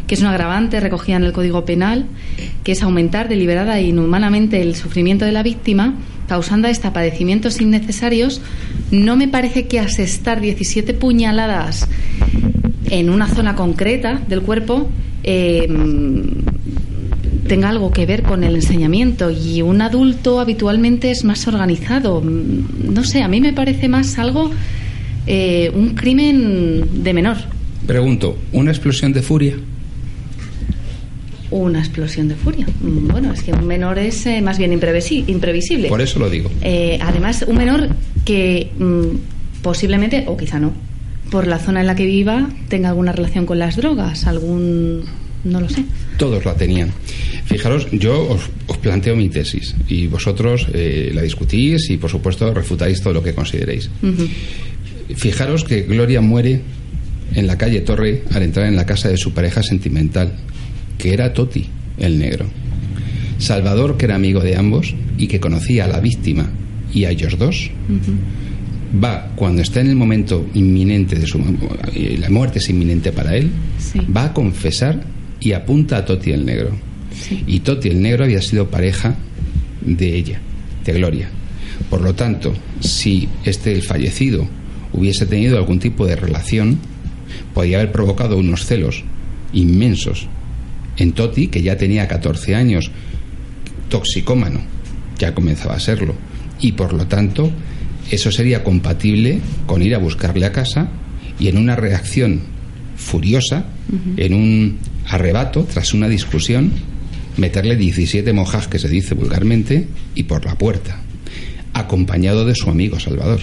[0.07, 2.05] que es un agravante recogida en el Código Penal,
[2.63, 5.95] que es aumentar deliberada e inhumanamente el sufrimiento de la víctima,
[6.27, 8.41] causando hasta padecimientos innecesarios,
[8.91, 11.87] no me parece que asestar 17 puñaladas
[12.89, 14.89] en una zona concreta del cuerpo
[15.23, 15.67] eh,
[17.47, 22.21] tenga algo que ver con el enseñamiento y un adulto habitualmente es más organizado.
[22.21, 24.51] No sé, a mí me parece más algo,
[25.27, 27.37] eh, un crimen de menor.
[27.85, 29.55] Pregunto, ¿una explosión de furia?
[31.51, 32.65] Una explosión de furia.
[32.81, 35.87] Bueno, es que un menor es eh, más bien imprevisible.
[35.87, 36.49] Por eso lo digo.
[36.99, 37.89] además, un menor
[38.25, 40.73] que mm, posiblemente, o quizá no,
[41.31, 45.03] por la zona en la que viva tenga alguna relación con las drogas, algún
[45.45, 45.85] no lo sé.
[46.17, 46.91] Todos la tenían.
[47.45, 53.01] Fijaros, yo os, planteo mi tesis y vosotros eh, la discutís y, por supuesto, refutáis
[53.01, 53.89] todo lo que consideréis.
[55.15, 56.61] Fijaros que Gloria muere
[57.33, 60.33] en la calle Torre al entrar en la casa de su pareja sentimental,
[60.97, 61.67] que era Toti,
[61.99, 62.45] el negro.
[63.37, 66.49] Salvador, que era amigo de ambos y que conocía a la víctima
[66.93, 67.69] y a ellos dos,
[69.03, 71.39] va, cuando está en el momento inminente de su
[72.17, 73.51] la muerte es inminente para él,
[74.15, 75.03] va a confesar
[75.39, 76.71] y apunta a Toti el negro.
[77.47, 79.15] Y Toti el negro había sido pareja
[79.81, 80.39] de ella,
[80.83, 81.29] de Gloria.
[81.89, 84.47] Por lo tanto, si este el fallecido
[84.93, 86.79] hubiese tenido algún tipo de relación,
[87.53, 89.03] podía haber provocado unos celos
[89.53, 90.27] inmensos
[90.97, 92.91] en Toti, que ya tenía 14 años,
[93.89, 94.61] toxicómano,
[95.17, 96.15] ya comenzaba a serlo,
[96.59, 97.51] y por lo tanto
[98.11, 100.89] eso sería compatible con ir a buscarle a casa
[101.39, 102.41] y en una reacción
[102.95, 103.65] furiosa,
[104.17, 106.71] en un arrebato, tras una discusión,
[107.37, 111.01] meterle 17 mojas, que se dice vulgarmente, y por la puerta,
[111.73, 113.41] acompañado de su amigo Salvador.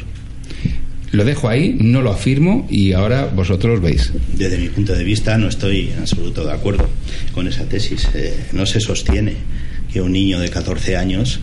[1.11, 4.11] Lo dejo ahí, no lo afirmo y ahora vosotros veis.
[4.33, 6.89] Desde mi punto de vista no estoy en absoluto de acuerdo
[7.35, 8.09] con esa tesis.
[8.15, 9.35] Eh, no se sostiene
[9.93, 11.41] que un niño de 14 años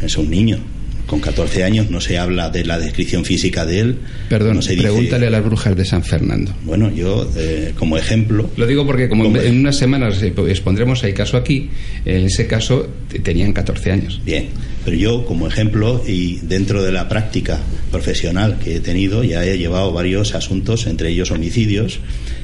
[0.00, 0.58] es un niño
[1.06, 3.96] con 14 años no se habla de la descripción física de él.
[4.28, 6.54] Perdón, pregúntale a las brujas de San Fernando.
[6.64, 8.50] Bueno, yo eh, como ejemplo...
[8.56, 11.70] Lo digo porque como, en unas semanas expondremos el caso aquí,
[12.04, 12.88] en ese caso
[13.22, 14.20] tenían 14 años.
[14.24, 14.48] Bien,
[14.84, 19.58] pero yo como ejemplo y dentro de la práctica profesional que he tenido ya he
[19.58, 22.00] llevado varios asuntos, entre ellos homicidios.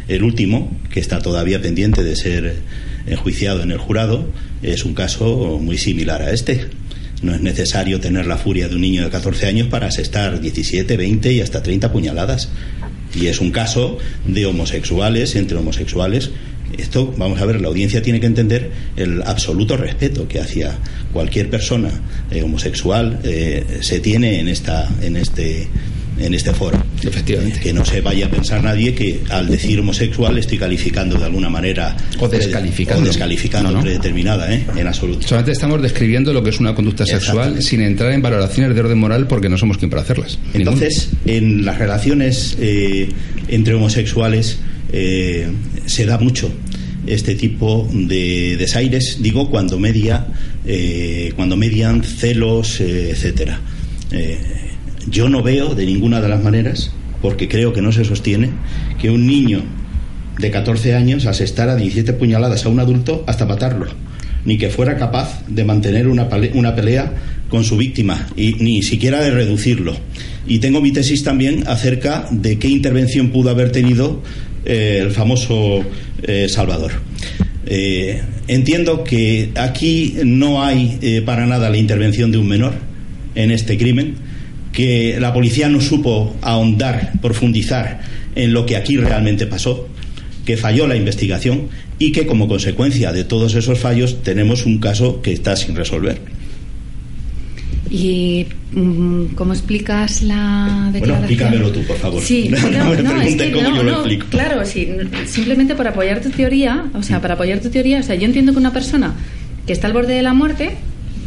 [0.09, 2.57] El último, que está todavía pendiente de ser
[3.07, 4.27] enjuiciado en el jurado,
[4.63, 6.67] es un caso muy similar a este
[7.23, 10.97] no es necesario tener la furia de un niño de 14 años para asestar 17,
[10.97, 12.49] 20 y hasta 30 puñaladas.
[13.15, 16.31] Y es un caso de homosexuales entre homosexuales.
[16.79, 20.79] Esto, vamos a ver, la audiencia tiene que entender el absoluto respeto que hacia
[21.13, 21.91] cualquier persona
[22.31, 25.69] eh, homosexual eh, se tiene en, esta, en este
[26.21, 26.83] en este foro.
[27.03, 27.61] Efectivamente.
[27.61, 31.49] Que no se vaya a pensar nadie que al decir homosexual estoy calificando de alguna
[31.49, 31.97] manera.
[32.19, 33.03] O descalificando.
[33.03, 34.65] O descalificando predeterminada, ¿eh?
[34.77, 35.27] en absoluto.
[35.27, 38.99] Solamente estamos describiendo lo que es una conducta sexual sin entrar en valoraciones de orden
[38.99, 40.39] moral porque no somos quien para hacerlas.
[40.53, 43.09] Entonces, en las relaciones eh,
[43.49, 44.59] entre homosexuales
[44.93, 45.49] eh,
[45.87, 46.53] se da mucho
[47.07, 50.27] este tipo de desaires, digo, cuando media,
[51.35, 53.59] cuando median celos, etcétera.
[55.11, 58.51] Yo no veo de ninguna de las maneras, porque creo que no se sostiene,
[59.01, 59.63] que un niño
[60.39, 63.87] de 14 años asestara 17 puñaladas a un adulto hasta matarlo,
[64.45, 67.13] ni que fuera capaz de mantener una, pelea
[67.49, 69.97] con su víctima, y ni siquiera de reducirlo.
[70.47, 74.23] Y tengo mi tesis también acerca de qué intervención pudo haber tenido
[74.65, 75.85] eh, el famoso
[76.23, 76.93] eh, Salvador.
[77.67, 82.75] Eh, entiendo que aquí no hay para nada la intervención de un menor
[83.35, 84.30] en este crimen
[84.73, 88.01] que la policía no supo ahondar, profundizar
[88.35, 89.89] en lo que aquí realmente pasó,
[90.45, 95.21] que falló la investigación y que como consecuencia de todos esos fallos tenemos un caso
[95.23, 96.19] que está sin resolver.
[97.91, 101.01] ¿Y mm, cómo explicas la declaración?
[101.01, 102.23] Bueno, explícamelo tú, por favor.
[102.23, 104.89] Sí, no, no, es que no, no, claro, sí,
[105.27, 108.53] simplemente para apoyar tu teoría, o sea, para apoyar tu teoría, o sea, yo entiendo
[108.53, 109.15] que una persona
[109.67, 110.77] que está al borde de la muerte,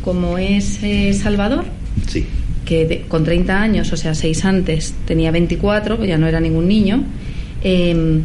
[0.01, 1.65] como es eh, Salvador,
[2.08, 2.25] sí
[2.65, 6.67] que con 30 años, o sea, 6 antes, tenía 24, pues ya no era ningún
[6.67, 7.04] niño,
[7.63, 8.21] em,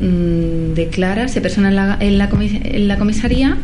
[0.00, 3.56] mm, declara, se persona en la, en la, en la comisaría,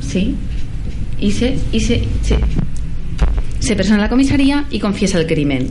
[0.00, 0.34] sí,
[1.20, 2.02] y se, y se,
[3.58, 5.68] se persona en la comisaría y confiesa el crimen.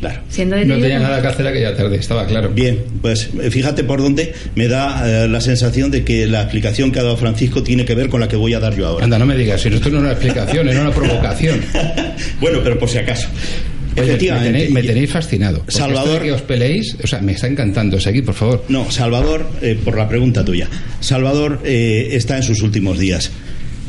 [0.00, 0.22] Claro.
[0.46, 2.48] no tenía nada que hacer aquella tarde, estaba claro.
[2.48, 6.90] Bien, pues eh, fíjate por dónde me da eh, la sensación de que la explicación
[6.90, 9.04] que ha dado Francisco tiene que ver con la que voy a dar yo ahora.
[9.04, 11.60] Anda, no me digas, si esto no es una explicación, es una provocación.
[12.40, 13.28] bueno, pero por si acaso.
[13.94, 14.70] Efectivamente.
[14.70, 15.64] Me tenéis, fascinado.
[15.68, 16.22] Salvador.
[16.22, 18.00] que os peleéis, o sea, me está encantando.
[18.00, 18.64] Seguid, por favor.
[18.68, 20.68] No, Salvador, eh, por la pregunta tuya.
[21.00, 23.30] Salvador está en sus últimos días.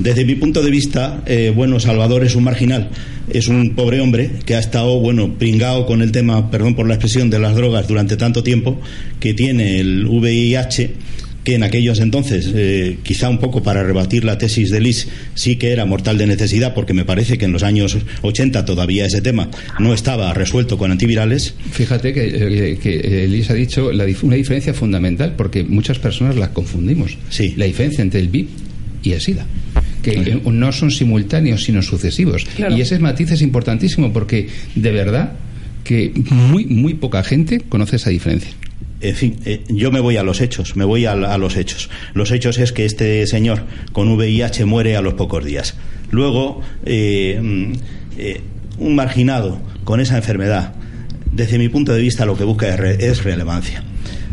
[0.02, 2.90] Desde mi punto de vista, eh, bueno, Salvador es un marginal,
[3.30, 6.96] es un pobre hombre que ha estado, bueno, pringado con el tema, perdón por la
[6.96, 8.82] expresión, de las drogas durante tanto tiempo,
[9.20, 10.96] que tiene el VIH
[11.44, 15.58] que en aquellos entonces, eh, quizá un poco para rebatir la tesis de Liz, sí
[15.58, 19.22] que era mortal de necesidad, porque me parece que en los años 80 todavía ese
[19.22, 21.54] tema no estaba resuelto con antivirales.
[21.72, 23.92] Fíjate que, eh, Liz ha dicho
[24.24, 27.18] una diferencia fundamental, porque muchas personas la confundimos.
[27.30, 27.54] Sí.
[27.56, 28.50] La diferencia entre el VIP
[29.04, 29.46] y el SIDA
[30.02, 32.46] que no son simultáneos sino sucesivos.
[32.58, 35.34] Y ese matiz es importantísimo porque de verdad
[35.84, 38.52] que muy, muy poca gente conoce esa diferencia.
[39.02, 41.90] en fin, eh, yo me voy a los hechos, me voy a, a, los hechos.
[42.14, 45.76] Los hechos es que este señor con VIH muere a los pocos días.
[46.12, 47.72] Luego, eh, mm,
[48.18, 48.42] eh,
[48.78, 50.74] un marginado con esa enfermedad,
[51.32, 53.84] desde mi punto de vista, lo que busca es, re- es relevancia.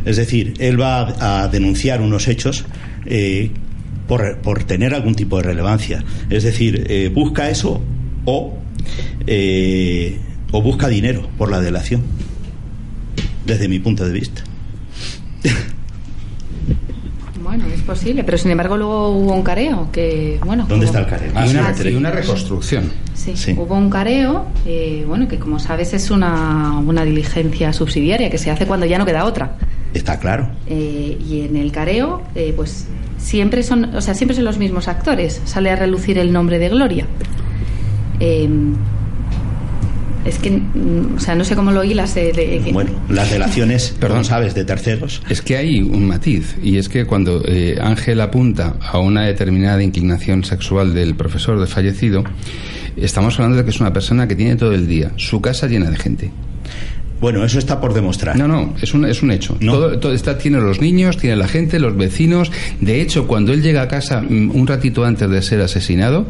[0.04, 2.64] Es decir, él va a, denunciar unos hechos
[3.06, 3.50] eh,
[4.08, 6.02] por, por tener algún tipo de relevancia.
[6.30, 7.80] Es decir, eh, busca eso
[8.24, 8.54] o,
[9.26, 10.18] eh,
[10.50, 12.02] o busca dinero por la delación,
[13.46, 14.42] desde mi punto de vista.
[17.42, 20.66] Bueno, es posible, pero sin embargo luego hubo un careo que, bueno...
[20.68, 21.30] ¿Dónde está el careo?
[21.46, 21.88] Y una, Ah, sí.
[21.88, 22.90] y una reconstrucción.
[23.14, 23.52] Sí, Sí.
[23.56, 28.50] hubo un careo, eh, bueno, que como sabes es una, una diligencia subsidiaria que se
[28.50, 29.56] hace cuando ya no queda otra.
[29.94, 30.50] Está claro.
[30.66, 32.86] Eh, y en el careo, eh, pues
[33.18, 35.40] siempre son, o sea, siempre son los mismos actores.
[35.44, 37.06] Sale a relucir el nombre de Gloria.
[38.20, 38.48] Eh,
[40.24, 42.16] es que, mm, o sea, no sé cómo lo hilas.
[42.16, 44.00] eh, de, que- Bueno, las delaciones, Perdón.
[44.00, 45.22] perdón, sabes, de terceros.
[45.28, 49.82] Es que hay un matiz, y es que cuando eh, Ángel apunta a una determinada
[49.82, 52.24] inclinación sexual del profesor de fallecido,
[52.96, 55.88] estamos hablando de que es una persona que tiene todo el día su casa llena
[55.90, 56.30] de gente.
[57.20, 58.36] Bueno, eso está por demostrar.
[58.36, 59.56] No, no, es un, es un hecho.
[59.60, 59.72] No.
[59.72, 62.52] Todo, todo está, tiene los niños, tiene la gente, los vecinos.
[62.80, 66.26] De hecho, cuando él llega a casa mm, un ratito antes de ser asesinado,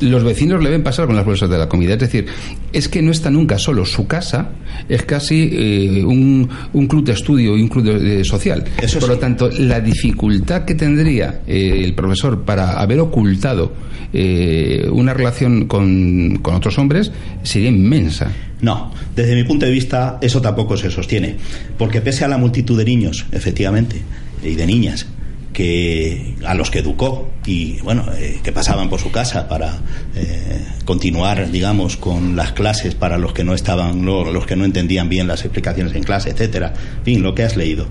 [0.00, 1.94] los vecinos le ven pasar con las bolsas de la comida.
[1.94, 2.26] Es decir,
[2.72, 3.84] es que no está nunca solo.
[3.84, 4.50] Su casa
[4.88, 8.64] es casi eh, un, un club de estudio y un club de- social.
[8.80, 9.14] Eso Por sí.
[9.14, 13.72] lo tanto, la dificultad que tendría eh, el profesor para haber ocultado
[14.12, 18.30] eh, una relación con, con otros hombres sería inmensa.
[18.62, 21.36] No, desde mi punto de vista eso tampoco se sostiene,
[21.76, 24.00] porque pese a la multitud de niños, efectivamente,
[24.42, 25.06] y de niñas,
[25.52, 29.80] que a los que educó y bueno, eh, que pasaban por su casa para
[30.14, 34.64] eh, continuar, digamos, con las clases para los que no estaban, lo- los que no
[34.64, 37.86] entendían bien las explicaciones en clase, etcétera, en fin, lo que has leído.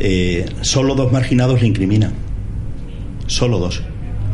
[0.00, 2.12] Eh, solo dos marginados le incriminan,
[3.26, 3.82] solo dos,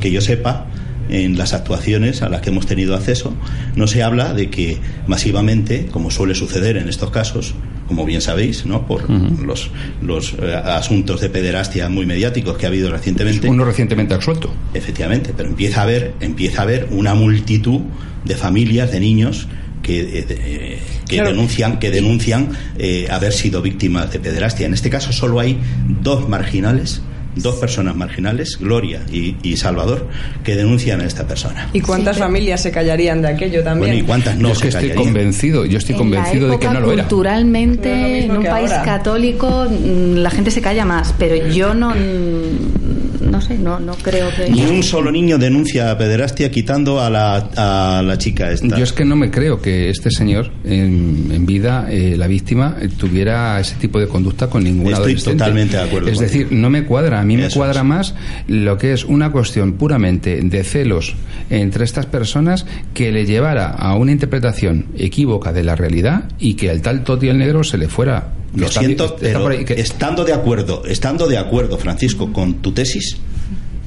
[0.01, 0.67] que yo sepa
[1.09, 3.35] en las actuaciones a las que hemos tenido acceso,
[3.77, 7.55] no se habla de que masivamente, como suele suceder en estos casos,
[7.87, 8.87] como bien sabéis, ¿no?
[8.87, 9.71] por los,
[10.03, 14.51] los eh, asuntos de pederastia muy mediáticos que ha habido recientemente, Uno recientemente absuelto.
[14.73, 17.81] efectivamente, pero empieza a haber, empieza a haber una multitud
[18.25, 19.49] de familias, de niños
[19.83, 21.31] que, eh, eh, que Claro.
[21.33, 24.67] denuncian, que denuncian eh, haber sido víctimas de pederastia.
[24.67, 25.59] En este caso solo hay
[26.01, 27.03] dos marginales,
[27.37, 30.09] dos personas marginales, Gloria y, y Salvador,
[30.43, 31.69] que denuncian a esta persona.
[31.73, 33.91] ¿Y cuántas Sí, familias se callarían de aquello también?
[33.91, 35.05] Bueno, ¿y cuántas no yo es que se estoy callarían?
[35.15, 37.03] convencido, yo estoy En convencido de que no lo era.
[37.05, 38.85] Culturalmente, en un que país ahora.
[38.85, 43.95] católico, mm, la gente se calla más, pero yo no, mm, no sé, no, no
[43.97, 44.49] creo que.
[44.51, 48.77] Ni un solo niño denuncia a pederastia quitando a la, a la chica esta.
[48.77, 52.77] Yo es que no me creo que este señor en, en vida, eh, la víctima,
[52.99, 55.39] tuviera ese tipo de conducta con ningún Estoy adolescente.
[55.39, 57.24] totalmente de acuerdo Es decir, no me cuadra.
[57.25, 57.87] A mí me cuadra es.
[57.87, 58.15] más
[58.47, 61.15] lo que es una cuestión puramente de celos
[61.51, 66.71] entre estas personas que le llevara a una interpretación equívoca de la realidad y que
[66.71, 68.29] al tal Toti el Negro se le fuera.
[68.55, 72.33] Lo Está- siento, está pero por ahí que- estando de acuerdo, estando de acuerdo, Francisco,
[72.33, 73.17] con tu tesis,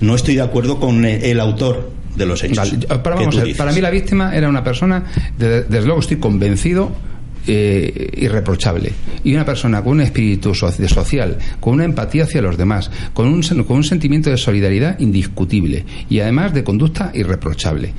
[0.01, 2.57] no estoy de acuerdo con el, el autor de los hechos.
[2.57, 3.57] Vale, yo- para, que vamos tú a ver, dices.
[3.57, 5.05] para mí la víctima era una persona,
[5.37, 6.91] de- desde luego estoy convencido,
[7.47, 8.91] eh, irreprochable.
[9.23, 13.41] Y una persona con un espíritu social, con una empatía hacia los demás, con un,
[13.41, 17.93] con un sentimiento de solidaridad indiscutible y además de conducta irreprochable.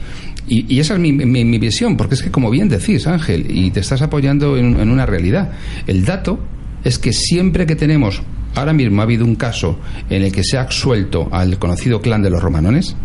[0.47, 3.71] Y, esa es mi, mi- mi visión, porque es que como bien decís, Ángel, y
[3.71, 5.51] te estás apoyando en, en una realidad,
[5.87, 6.39] el dato
[6.85, 8.23] es que siempre que tenemos,
[8.55, 12.23] ahora mismo ha habido un caso en el que se ha absuelto al conocido clan
[12.23, 12.97] de los romanones,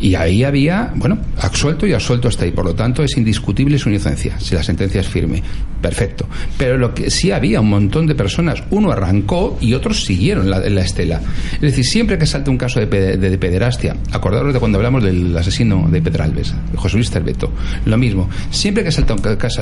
[0.00, 2.52] y ahí había, bueno, absuelto y absuelto está ahí.
[2.52, 5.42] Por lo tanto, es indiscutible su inocencia, si la sentencia es firme.
[5.82, 6.26] Perfecto.
[6.58, 10.58] Pero lo que sí había un montón de personas, uno arrancó y otros siguieron la,
[10.60, 11.20] la estela.
[11.54, 15.02] Es decir, siempre que salta un caso de, pede- de pederastia, acordaros de cuando hablamos
[15.04, 17.50] del asesino de Pedralbes, de José Luis Cerveto,
[17.86, 18.28] lo mismo.
[18.50, 19.20] Siempre que salta un,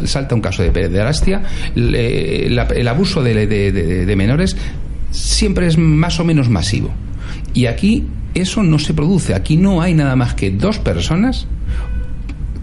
[0.08, 1.42] salta un caso de pederastia,
[1.74, 4.56] le- la- el abuso de, de- de- de menores
[5.10, 6.90] siempre es más o menos masivo.
[7.54, 8.06] Y aquí
[8.40, 9.34] eso no se produce.
[9.34, 11.46] Aquí no hay nada más que dos personas,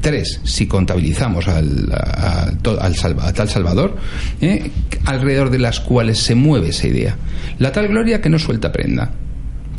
[0.02, 2.52] tres si contabilizamos al, a-
[2.82, 3.96] al tal Salvador,
[4.42, 4.70] ¿eh?
[5.06, 7.16] alrededor de las cuales se mueve esa idea.
[7.60, 9.12] La tal Gloria que no suelta prenda,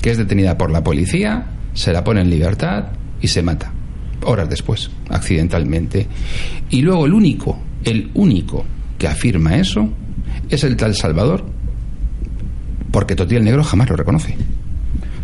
[0.00, 2.86] que es detenida por la policía, se la pone en libertad
[3.20, 3.72] y se mata.
[4.24, 6.06] Horas después, accidentalmente.
[6.70, 8.64] Y luego el único, el único
[8.98, 9.88] que afirma eso
[10.48, 11.44] es el tal Salvador,
[12.90, 14.34] porque Toti el Negro jamás lo reconoce.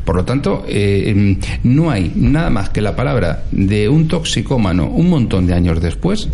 [0.04, 4.86] Por lo tanto, eh, em, no hay nada más que la palabra de un toxicómano
[4.88, 6.28] un montón de años después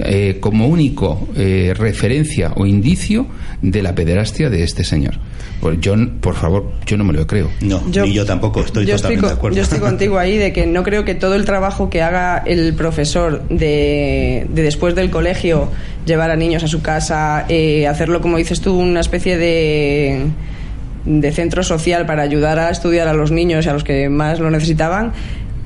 [0.00, 3.26] eh, como único eh, referencia o indicio
[3.62, 5.14] de la pederastia de este señor.
[5.60, 7.50] Pues yo, por favor, yo no me lo creo.
[7.60, 9.56] No, yo, yo tampoco estoy totalmente de acuerdo.
[9.56, 12.74] Yo estoy contigo ahí de que no creo que todo el trabajo que haga el
[12.74, 15.68] profesor de, después del colegio,
[16.04, 20.26] llevar a niños a su casa, eh, hacerlo, como dices tú, una especie de
[21.04, 24.40] de centro social para ayudar a estudiar a los niños y a los que más
[24.40, 25.12] lo necesitaban,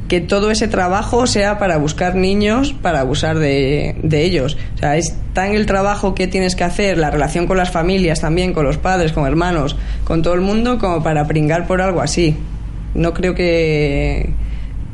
[0.09, 4.57] que todo ese trabajo sea para buscar niños, para abusar de, de, ellos.
[4.74, 8.20] O sea, es tan el trabajo que tienes que hacer, la relación con las familias
[8.20, 12.01] también, con los padres, con hermanos, con todo el mundo, como para pringar por algo
[12.01, 12.36] así.
[12.95, 14.30] No creo que,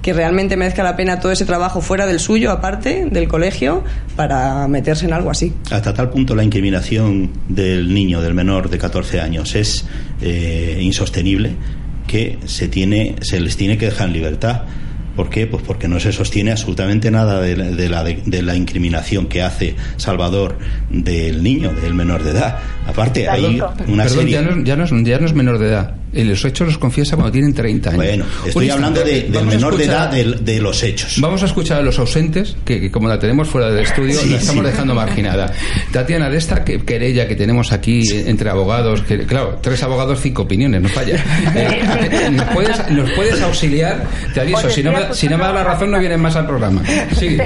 [0.05, 3.83] que realmente merezca la pena todo ese trabajo fuera del suyo, aparte del colegio,
[4.17, 5.55] para meterse en algo así.
[5.71, 9.87] Hasta tal punto la incriminación del niño, del menor de 14 años, es
[10.21, 11.53] eh, insostenible
[12.07, 14.65] que se, tiene, se les tiene que dejar en libertad
[15.17, 15.47] ¿Por qué?
[15.47, 20.59] Pues porque no se sostiene absolutamente nada de la, de, la, incriminación que hace Salvador
[20.91, 22.59] del niño, del menor de edad.
[22.85, 24.33] Aparte, hay una serie...
[24.33, 27.17] Ya no, ya, no es, ya no es menor de edad los hechos los confiesa
[27.17, 28.05] cuando tienen 30 años.
[28.05, 31.21] Bueno, estoy hablando de, del menor de edad de, los hechos.
[31.21, 34.65] Vamos a escuchar a los ausentes, que, como la tenemos fuera del estudio, la estamos
[34.65, 35.53] dejando marginada.
[35.93, 40.81] Tatiana, de esta querella que tenemos aquí entre abogados, que, claro, tres abogados, cinco opiniones,
[40.81, 41.23] no falla.
[41.55, 44.03] Eh, ¿nos, puedes, ¿nos, puedes, auxiliar?
[44.33, 46.47] Te aviso, si no, me, si no me da la razón, no vienes más al
[46.47, 46.83] programa.
[47.17, 47.39] Sí.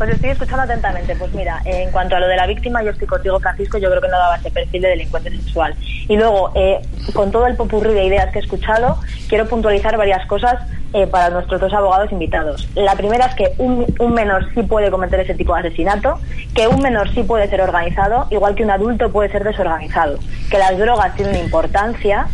[0.00, 1.14] Os estoy escuchando atentamente.
[1.16, 4.00] Pues mira, en cuanto a lo de la víctima, yo estoy contigo, Francisco, yo creo
[4.00, 5.74] que no daba ese perfil de delincuente sexual.
[6.08, 6.80] Y luego, eh,
[7.12, 10.56] con todo el popurrí de ideas que he escuchado, quiero puntualizar varias cosas
[10.92, 12.68] eh, para nuestros dos abogados invitados.
[12.76, 16.20] La primera es que un, menor sí puede cometer ese tipo de asesinato,
[16.54, 20.20] que un menor sí puede ser organizado, igual que un adulto puede ser desorganizado,
[20.50, 22.28] que las drogas tienen importancia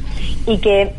[0.46, 0.92] y que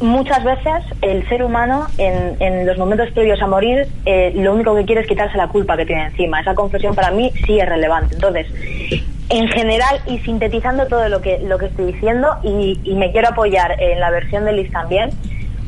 [0.00, 4.84] muchas veces el ser humano en, los momentos previos a morir eh, lo único que
[4.84, 6.40] quiere es quitarse la culpa que tiene encima.
[6.40, 8.16] Esa confesión para mí sí es relevante.
[8.16, 8.46] Entonces,
[9.30, 13.80] en general y sintetizando todo lo que, lo que estoy diciendo y, me quiero apoyar
[13.80, 15.10] en la versión de Liz también,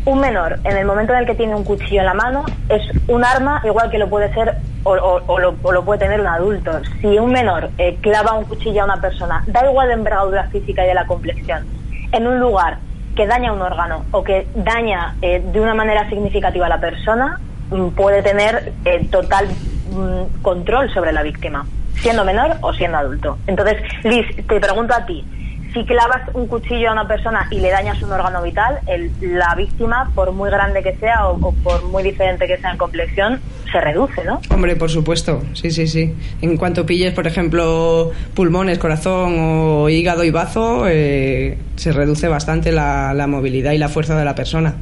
[0.05, 2.83] un menor en el momento en el que tiene un cuchillo en la mano es
[3.07, 6.73] un arma igual que lo puede ser o, lo, puede tener un adulto.
[7.01, 10.85] Si un menor eh, clava un cuchillo a una persona, da igual de envergadura física
[10.85, 11.65] y de la complexión,
[12.11, 12.79] en un lugar
[13.15, 17.39] que daña un órgano o que daña eh, de una manera significativa a la persona,
[17.71, 21.65] mm, puede tener eh, total mm, control sobre la víctima
[21.97, 23.39] siendo menor o siendo adulto.
[23.47, 25.25] Entonces, Liz, te pregunto a ti,
[25.73, 28.79] si clavas un cuchillo a una persona y le dañas un órgano vital,
[29.21, 33.41] la víctima, por muy grande que sea o, por muy diferente que sea en complexión,
[33.71, 34.41] se reduce, ¿no?
[34.51, 36.15] Hombre, por supuesto, sí, sí, sí.
[36.43, 42.71] En cuanto pilles, por ejemplo, pulmones, corazón o hígado y bazo, eh, se reduce bastante
[42.71, 44.75] la movilidad y la fuerza de la persona.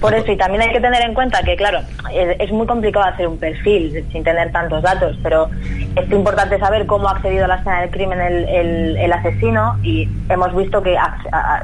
[0.00, 1.80] Por eso, y también hay que tener en cuenta que, claro,
[2.12, 5.48] es, muy complicado hacer un perfil sin tener tantos datos, pero
[5.96, 10.54] es importante saber cómo ha accedido a la escena del crimen el, asesino y hemos
[10.56, 10.96] visto que,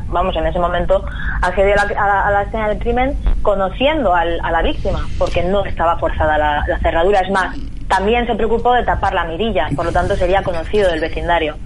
[0.08, 1.04] vamos, en ese momento
[1.42, 6.78] accedió a la, escena del crimen conociendo a la víctima, porque no estaba forzada la,
[6.80, 7.20] cerradura.
[7.20, 7.56] Es más,
[7.88, 11.56] también se preocupó de tapar la mirilla, por lo tanto sería conocido del vecindario.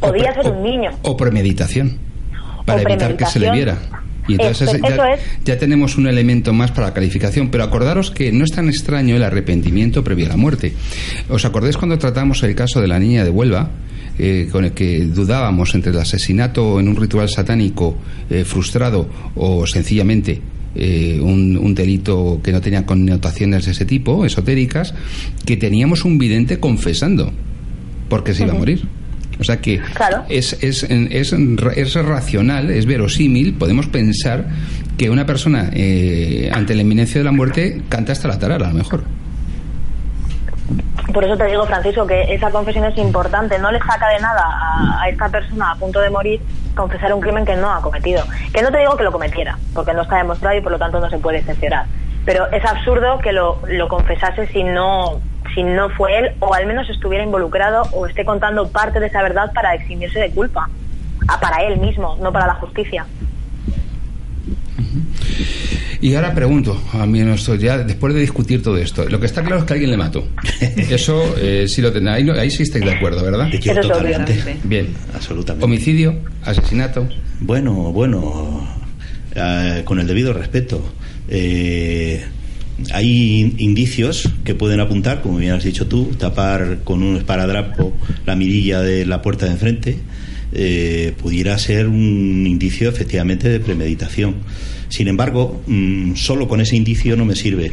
[0.00, 0.90] Podía ser un niño.
[1.02, 1.98] O premeditación,
[2.64, 3.76] para evitar que se le viera.
[4.28, 4.70] Y entonces
[5.44, 9.16] ya, tenemos un elemento más para la calificación, pero acordaros que no es tan extraño
[9.16, 10.74] el arrepentimiento previo a la muerte.
[11.28, 13.70] ¿Os acordáis cuando tratamos el caso de la niña de Huelva?
[14.20, 17.96] Eh, con el que dudábamos entre el asesinato en un ritual satánico
[18.28, 20.40] eh, frustrado o sencillamente
[20.74, 24.92] eh, un, delito que no tenía connotaciones de ese tipo, esotéricas,
[25.46, 27.32] que teníamos un vidente confesando
[28.08, 28.82] porque se iba a morir.
[29.40, 29.80] O sea que
[30.28, 34.46] es, es, es, es, racional, es verosímil, podemos pensar
[34.96, 38.70] que una persona eh, ante la inminencia de la muerte canta hasta la tarara, a
[38.70, 39.04] lo mejor.
[41.12, 43.58] Por eso te digo, Francisco, que esa confesión es importante.
[43.58, 44.44] No le saca de nada
[45.00, 46.40] a, esta persona a punto de morir
[46.74, 48.22] confesar un crimen que no ha cometido.
[48.52, 51.00] Que no te digo que lo cometiera, porque no está demostrado y por lo tanto
[51.00, 51.86] no se puede excepcionar.
[52.26, 55.20] Pero es absurdo que lo, lo confesase si no
[55.58, 59.22] si no fue él o al menos estuviera involucrado o esté contando parte de esa
[59.22, 60.70] verdad para eximirse de culpa.
[61.26, 63.04] Ah, para él mismo, no para la justicia.
[66.00, 67.20] Y ahora pregunto, a mí
[67.58, 70.28] ya después de discutir todo esto, lo que está claro es que alguien le mató.
[70.76, 72.14] Eso eh, sí lo tendrá.
[72.14, 73.50] Ahí, ahí sí estáis de acuerdo, ¿verdad?
[73.82, 74.58] totalmente.
[74.62, 74.94] Bien.
[75.12, 75.64] Absolutamente.
[75.64, 77.08] Homicidio, asesinato.
[77.40, 78.64] Bueno, bueno,
[79.34, 80.80] eh, con el debido respeto.
[81.28, 82.24] Eh,
[82.92, 87.92] hay indicios que pueden apuntar, como bien has dicho tú, tapar con un esparadrapo
[88.24, 89.96] la mirilla de la puerta de enfrente,
[90.52, 94.36] eh, pudiera ser un indicio efectivamente de premeditación.
[94.88, 97.72] Sin embargo, mm, solo con ese indicio no me sirve,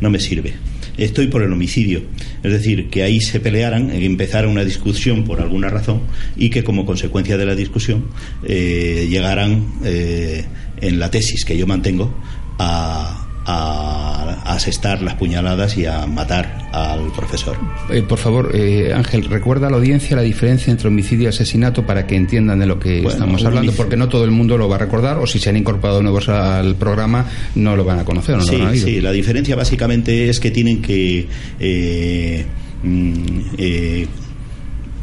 [0.00, 0.54] no me sirve.
[0.96, 2.02] Estoy por el homicidio,
[2.42, 6.00] es decir, que ahí se pelearan, empezara una discusión por alguna razón
[6.36, 8.06] y que como consecuencia de la discusión
[8.44, 10.44] eh, llegaran eh,
[10.80, 12.12] en la tesis que yo mantengo
[12.58, 17.56] a, a, asestar las puñaladas y a matar al profesor.
[17.90, 21.86] Eh, por favor, eh, Ángel, recuerda a la audiencia la diferencia entre homicidio y asesinato
[21.86, 24.76] para que entiendan de lo que estamos hablando, porque no todo el mundo lo va
[24.76, 28.36] a recordar o si se han incorporado nuevos al programa no lo van a conocer.
[28.36, 31.26] ¿no sí, sí, la diferencia básicamente es que tienen que
[31.58, 32.44] eh,
[32.82, 34.02] mm,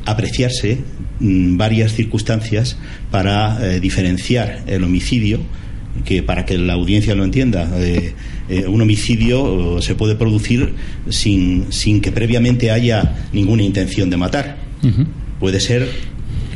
[0.06, 0.78] apreciarse
[1.20, 2.78] mm, varias circunstancias
[3.10, 5.40] para diferenciar el homicidio
[6.04, 8.14] que para que la audiencia lo entienda, eh,
[8.50, 10.74] eh, un homicidio eh, se puede producir
[11.10, 14.58] sin, sin, que previamente haya ninguna intención de matar.
[15.40, 15.90] Puede ser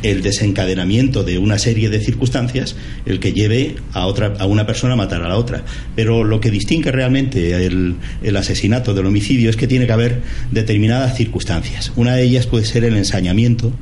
[0.02, 2.76] el desencadenamiento de una serie de circunstancias
[3.06, 5.64] el que lleve a otra a una persona a matar a la otra.
[5.96, 10.22] Pero lo que distingue realmente el, el, asesinato del homicidio es que tiene que haber
[10.52, 11.92] determinadas circunstancias.
[11.96, 13.72] Una de ellas puede ser el ensañamiento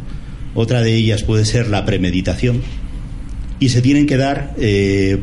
[0.61, 2.63] otra de ellas puede ser la premeditación
[3.61, 5.19] y se tienen que dar eh,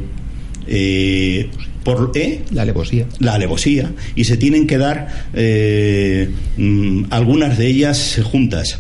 [1.86, 2.42] por ¿eh?
[2.52, 3.06] la alevosía.
[3.20, 3.92] La alevosía.
[4.16, 8.80] Y se tienen que dar eh, mm, algunas de ellas juntas.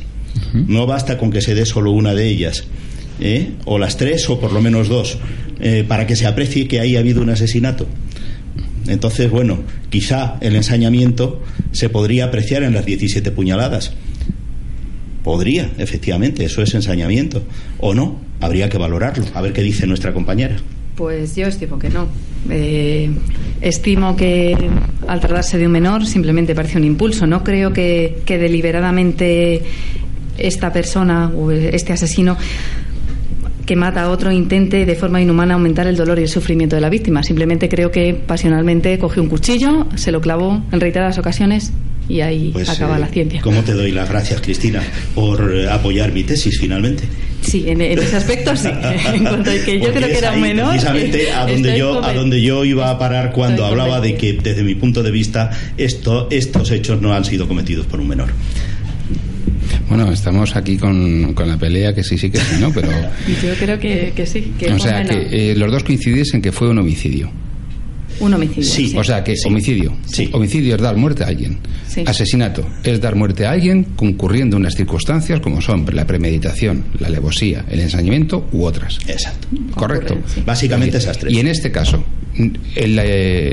[0.53, 2.65] No basta con que se dé solo una de ellas.
[3.21, 3.51] ¿eh?
[3.65, 5.17] O las tres o por lo menos dos.
[5.88, 7.88] para que se aprecie que ahí ha habido un asesinato.
[8.88, 9.59] Entonces, bueno,
[9.89, 13.93] quizá el ensañamiento se podría apreciar en las 17 puñaladas.
[15.23, 17.43] Podría, efectivamente, eso es ensañamiento.
[17.79, 20.57] O no, habría que valorarlo, a ver qué dice nuestra compañera.
[20.96, 22.08] Pues yo estimo que no.
[22.50, 23.10] Eh,
[23.62, 24.56] estimo que
[25.08, 27.28] al tratarse de un menor simplemente parece un impulso.
[27.28, 29.62] No creo que, que deliberadamente
[30.38, 32.38] esta persona o este asesino
[33.66, 36.82] que mata a otro intente de forma inhumana aumentar el dolor y el sufrimiento de
[36.82, 37.24] la víctima.
[37.24, 41.74] Simplemente creo que pasionalmente cogió un cuchillo, se lo clavó en reiteradas ocasiones
[42.08, 43.41] y ahí pues, acaba la eh, ciencia.
[43.41, 44.84] ¿Cómo te doy las gracias, Cristina,
[45.16, 47.04] por eh, apoyar mi tesis finalmente?
[47.46, 48.70] Sí, en, ese aspecto sí.
[49.14, 50.70] en cuanto a que yo creo que era un menor.
[50.70, 54.64] Precisamente a donde yo a donde yo iba a parar cuando hablaba de que desde
[54.64, 58.30] mi punto de vista esto, estos hechos no han sido cometidos por un menor.
[59.88, 62.72] Bueno, estamos aquí con, con, la pelea que sí, sí, que sí, ¿no?
[62.74, 62.89] Pero...
[63.43, 64.54] Yo creo que, que sí.
[64.58, 67.30] Que o sea, que eh, los dos coincidiesen en que fue un homicidio.
[68.20, 68.63] Un homicidio.
[68.63, 69.95] Sí, o sea que homicidio.
[70.05, 70.30] Sí.
[70.34, 71.59] Homicidio es dar muerte a alguien.
[72.05, 77.66] Asesinato es dar muerte a alguien concurriendo unas circunstancias como son la premeditación, la alevosía,
[77.70, 78.99] el ensañamiento u otras.
[79.07, 79.47] Exacto.
[79.76, 80.18] Correcto.
[80.45, 81.34] Básicamente esas tres.
[81.34, 82.03] Y en este caso,
[82.76, 83.03] la,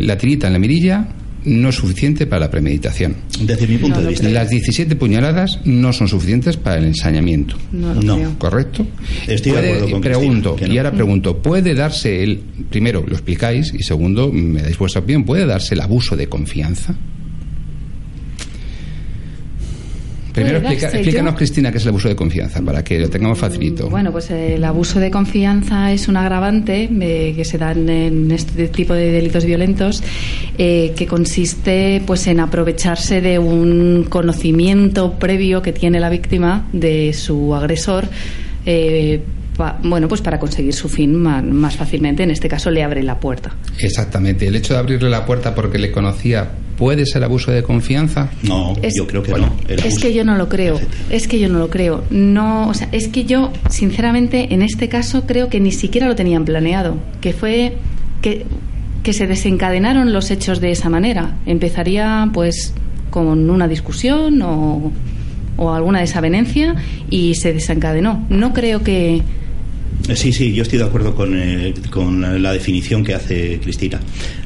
[0.01, 1.09] la tirita en la mirilla
[1.45, 3.17] no es suficiente para la premeditación.
[3.41, 4.29] Desde mi punto de vista.
[4.29, 7.57] Las 17 puñaladas no son suficientes para el ensañamiento.
[7.73, 8.39] No.
[8.39, 8.87] ¿Correcto?
[9.27, 12.41] Estoy de acuerdo con Pregunto, y ahora pregunto, ¿puede darse el.
[12.71, 16.95] Primero, lo explicáis, y segundo, me dais vuestra opinión, ¿puede darse el abuso de confianza?
[20.33, 23.89] Primero explícanos, Cristina, qué es el abuso de confianza, para que lo tengamos facilito.
[23.91, 28.69] Bueno, pues el abuso de confianza es un agravante eh, que se da en este
[28.69, 30.03] tipo de delitos violentos,
[30.59, 37.13] eh, que consiste pues en aprovecharse de un conocimiento previo que tiene la víctima de
[37.13, 38.07] su agresor.
[38.65, 39.21] Eh,
[39.83, 43.55] bueno, pues para conseguir su fin más, fácilmente, en este caso le abre la puerta.
[43.79, 44.47] Exactamente.
[44.47, 46.51] El hecho de abrirle la puerta porque le conocía
[46.83, 48.29] puede ser abuso de confianza.
[48.43, 49.55] No, yo creo que no.
[49.69, 50.81] Es que yo no lo creo.
[51.11, 52.03] Es que yo no lo creo.
[52.11, 56.17] No, o sea, es que yo, sinceramente, en este caso creo que ni siquiera lo
[56.17, 56.97] tenían planeado.
[57.21, 57.77] Que fue
[58.21, 58.47] que
[59.05, 61.37] que se desencadenaron los hechos de esa manera.
[61.47, 62.75] Empezaría, pues,
[63.11, 64.91] con una discusión o
[65.57, 66.75] o alguna desavenencia
[67.11, 68.27] y se desencadenó.
[68.29, 69.23] No creo que,
[70.15, 74.01] Sí, sí, yo estoy de acuerdo con, eh, con la definición que hace Cristina.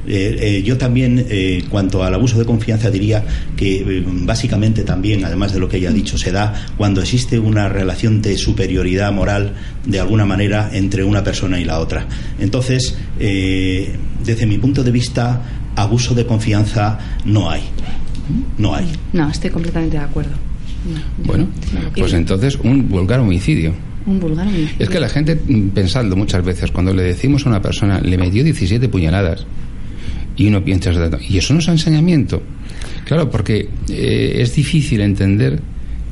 [0.06, 1.26] Eh, yo también,
[1.70, 3.24] cuanto al abuso de confianza, diría
[3.56, 7.68] que básicamente también, además de lo que ella ha dicho, se da cuando existe una
[7.68, 9.54] relación de superioridad moral,
[9.84, 12.06] de alguna manera, entre una persona y la otra.
[12.38, 15.42] Entonces, desde mi punto de vista,
[15.74, 17.62] abuso de confianza no hay.
[18.58, 18.92] No hay.
[19.12, 20.32] No, estoy completamente de acuerdo.
[21.24, 21.48] Bueno,
[21.96, 23.74] pues entonces un vulgar homicidio.
[24.06, 24.46] Un vulgar.
[24.78, 28.16] Es que la gente, mm, pensando muchas veces, cuando le decimos a una persona, le
[28.16, 29.46] metió 17 puñaladas,
[30.36, 30.92] y uno piensa,
[31.28, 32.42] ¿y eso no es ensañamiento?
[33.04, 35.60] Claro, porque eh, es difícil entender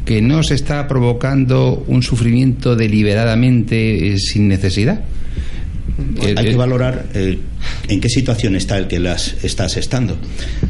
[0.05, 5.03] que no se está provocando un sufrimiento deliberadamente eh, sin necesidad.
[6.36, 7.07] Hay que valorar
[7.88, 10.16] ¿En qué situación está el que las está asestando?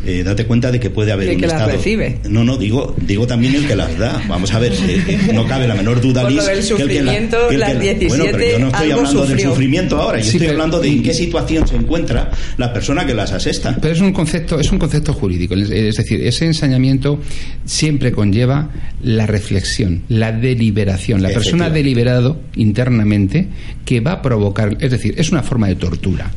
[0.06, 1.66] Eh, date cuenta de que puede haber el un que estado.
[1.66, 2.18] las recibe.
[2.28, 4.22] No, no, digo, digo también el que las da.
[4.28, 7.36] Vamos a ver, eh, no cabe la menor duda, Liz, que el que la- sufrimiento,
[7.48, 10.18] que el que las la- 17 Bueno, pero yo no estoy hablando del sufrimiento ahora,
[10.18, 13.32] yo Sí, estoy pero- hablando de en qué situación se encuentra la persona que las
[13.32, 13.76] asesta.
[13.80, 15.54] Pero es un concepto, es un concepto jurídico.
[15.54, 17.18] Es decir, ese ensañamiento
[17.64, 18.70] siempre conlleva
[19.02, 21.22] la reflexión, la deliberación.
[21.22, 23.48] La persona ha deliberado internamente
[23.84, 26.30] que va a provocar, es decir, es una forma de tortura.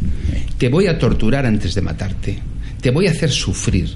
[0.57, 2.39] Te voy a torturar antes de matarte.
[2.81, 3.89] Te voy a hacer sufrir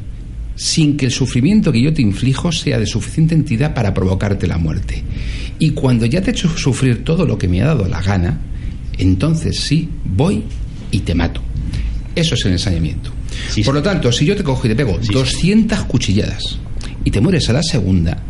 [0.55, 4.57] sin que el sufrimiento que yo te inflijo sea de suficiente entidad para provocarte la
[4.57, 5.03] muerte.
[5.59, 8.39] Y cuando ya te he hecho sufrir todo lo que me ha dado la gana,
[8.97, 10.43] entonces sí, voy
[10.91, 11.41] y te mato.
[12.15, 13.11] Eso es el ensañamiento.
[13.49, 13.77] Sí, Por sí.
[13.77, 15.13] lo tanto, si yo te cojo y te pego Sí, sí.
[15.13, 16.59] 200 cuchilladas
[17.05, 18.21] y te mueres a la segunda,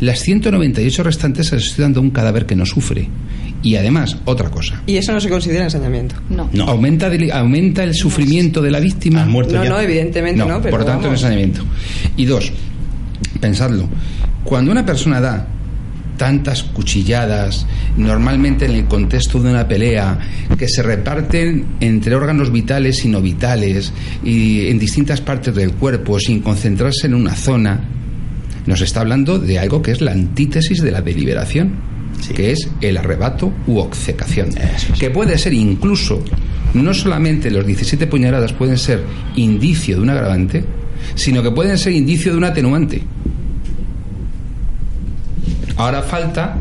[0.00, 3.08] las 198 restantes se las estoy dando a un cadáver que no sufre.
[3.64, 4.80] Y además, otra cosa.
[4.86, 6.14] Y eso no se considera ensañamiento.
[6.30, 6.48] No.
[6.52, 6.64] No.
[6.68, 9.22] Aumenta, deli- aumenta el sufrimiento de la víctima.
[9.22, 9.70] Ha muerto No, ya.
[9.70, 11.22] no, evidentemente no, pero por lo tanto, vamos.
[11.22, 11.64] el ensañamiento.
[12.16, 12.52] Y dos,
[13.40, 13.88] pensadlo.
[14.44, 15.48] Cuando una persona da
[16.18, 20.18] tantas cuchilladas, normalmente en el contexto de una pelea,
[20.58, 23.92] que se reparten entre órganos vitales y no vitales,
[24.22, 27.80] y en distintas partes del cuerpo, sin concentrarse en una zona,
[28.66, 32.32] nos está hablando de algo que es la antítesis de la deliberación, Sí.
[32.32, 34.98] que es el arrebato u obcecación, es.
[34.98, 36.22] que puede ser incluso,
[36.72, 39.02] no solamente los 17 puñaladas pueden ser
[39.36, 40.64] indicio de un agravante,
[41.14, 43.02] sino que pueden ser indicio de un atenuante.
[45.76, 46.56] Ahora falta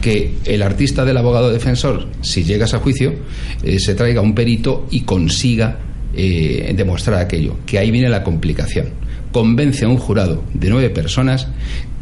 [0.00, 3.14] que el artista del abogado defensor, si llegas a juicio,
[3.62, 5.78] eh, se traiga un perito y consiga
[6.14, 8.90] eh, demostrar aquello, que ahí viene la complicación.
[9.32, 11.48] Convence a un jurado de nueve personas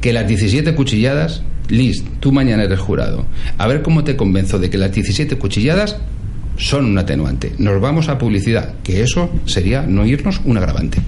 [0.01, 3.27] que las 17 cuchilladas, Liz, tú mañana eres jurado.
[3.59, 5.97] A ver cómo te convenzo de que las 17 cuchilladas
[6.57, 7.53] son un atenuante.
[7.59, 10.99] Nos vamos a publicidad, que eso sería no irnos un agravante.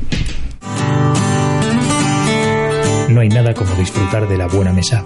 [3.09, 5.05] No hay nada como disfrutar de la buena mesa.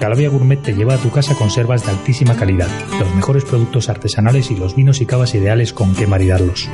[0.00, 2.68] Calavia Gourmet te lleva a tu casa conservas de altísima calidad,
[2.98, 6.68] los mejores productos artesanales y los vinos y cavas ideales con que maridarlos.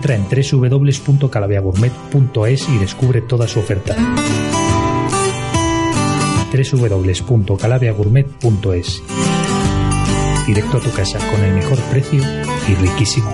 [0.00, 3.94] Entra en www.calaviagourmet.es y descubre toda su oferta.
[6.50, 9.02] www.calaviagourmet.es
[10.46, 12.22] Directo a tu casa con el mejor precio
[12.66, 13.28] y riquísimo.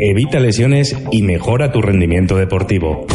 [0.00, 3.06] Evita lesiones y mejora tu rendimiento deportivo.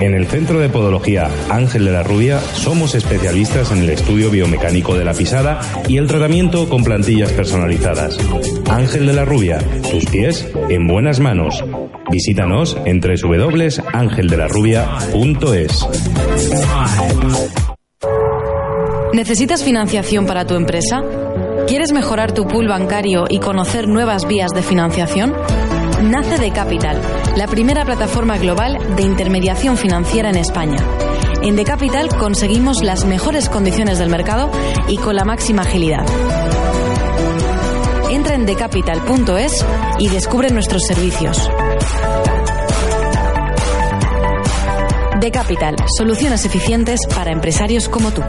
[0.00, 4.94] En el Centro de Podología Ángel de la Rubia somos especialistas en el estudio biomecánico
[4.94, 8.18] de la pisada y el tratamiento con plantillas personalizadas.
[8.68, 9.58] Ángel de la Rubia,
[9.90, 11.64] tus pies en buenas manos.
[12.10, 15.86] Visítanos en www.angeldelarrubia.es.
[19.14, 21.02] ¿Necesitas financiación para tu empresa?
[21.66, 25.34] ¿Quieres mejorar tu pool bancario y conocer nuevas vías de financiación?
[26.02, 27.00] Nace de Capital,
[27.36, 30.76] la primera plataforma global de intermediación financiera en España.
[31.42, 34.50] En The Capital conseguimos las mejores condiciones del mercado
[34.88, 36.04] y con la máxima agilidad.
[38.10, 39.64] Entra en decapital.es
[39.98, 41.50] y descubre nuestros servicios.
[45.20, 48.22] The Capital, soluciones eficientes para empresarios como tú.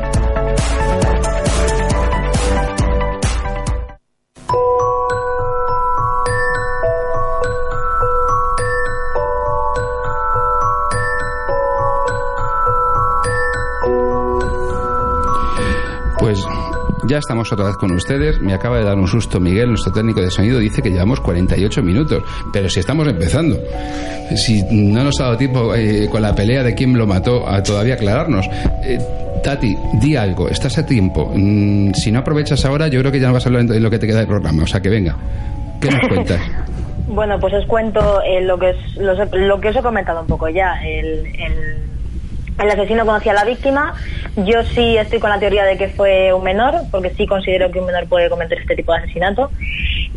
[17.20, 18.40] Estamos otra vez con ustedes.
[18.42, 21.82] Me acaba de dar un susto Miguel, nuestro técnico de sonido, dice que llevamos 48
[21.84, 22.24] minutos.
[22.52, 23.58] Pero si estamos empezando.
[24.36, 27.62] Si no nos ha dado tiempo eh, con la pelea de quién lo mató a
[27.64, 28.46] todavía aclararnos.
[28.84, 29.00] Eh,
[29.44, 31.32] Tati, di algo, estás a tiempo.
[31.34, 34.00] Mm, si no aprovechas ahora, yo creo que ya no vas a hablar lo que
[34.00, 34.64] te queda de programa.
[34.64, 35.16] O sea que venga.
[35.80, 36.42] ¿Qué nos cuentas?
[37.10, 40.28] Bueno, pues os cuento eh, lo, que es, lo, lo que os he comentado un
[40.28, 40.74] poco ya.
[40.86, 41.78] El, el,
[42.60, 43.94] el asesino conocía a la víctima.
[44.46, 47.80] Yo sí estoy con la teoría de que fue un menor, porque sí considero que
[47.80, 49.52] un menor puede cometer este tipo de asesinato.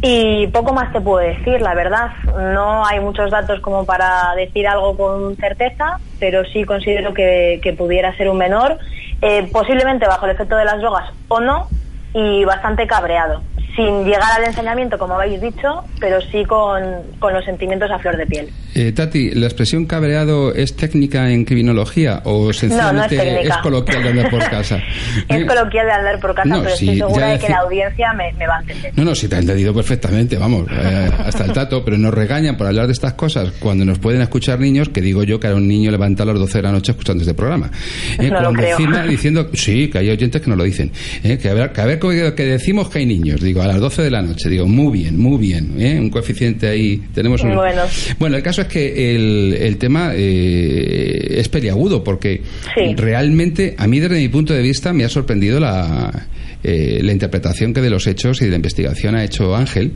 [0.03, 2.11] Y poco más te puedo decir, la verdad.
[2.37, 8.15] No hay muchos datos como para decir algo con certeza, pero sí considero que, pudiera
[8.17, 8.79] ser un menor,
[9.23, 11.71] eh, posiblemente bajo el efecto de las drogas o no,
[12.13, 13.43] y bastante cabreado.
[13.77, 16.83] Sin llegar al ensañamiento, como habéis dicho, pero sí con,
[17.19, 18.49] con los sentimientos a flor de piel.
[18.75, 23.57] Eh, Tati, ¿la expresión cabreado es técnica en criminología o sencillamente no, no es, es,
[23.59, 24.81] coloquial de andar por casa?
[25.29, 28.13] es coloquial de andar por casa, no, pero sí, estoy segura de que la audiencia
[28.13, 28.93] me, me, va a entender.
[28.97, 32.57] No, no, sí te ha entendido perfectamente, vamos, eh, hasta el tato, pero nos regañan
[32.57, 35.55] por hablar de estas cosas cuando nos pueden escuchar niños, que digo yo que a
[35.55, 37.71] un niño levanta a las 12 de la noche escuchando este programa.
[38.19, 39.07] Eh, no cuando lo creo.
[39.09, 40.93] diciendo, sí, que hay oyentes que nos lo dicen,
[41.25, 43.81] eh, que a ver, que, a ver que decimos que hay niños, digo, a las
[43.81, 45.99] 12 de la noche, digo, muy bien, muy bien, ¿eh?
[46.01, 47.55] un coeficiente ahí, tenemos un...
[47.55, 47.83] Bueno.
[48.19, 52.43] bueno, el caso es que el, el tema eh, es peliagudo, porque
[52.75, 52.95] Sí.
[52.97, 56.29] realmente, a mí desde mi punto de vista, me ha sorprendido la,
[56.63, 59.93] eh, la interpretación que de los hechos y de la investigación ha hecho Ángel,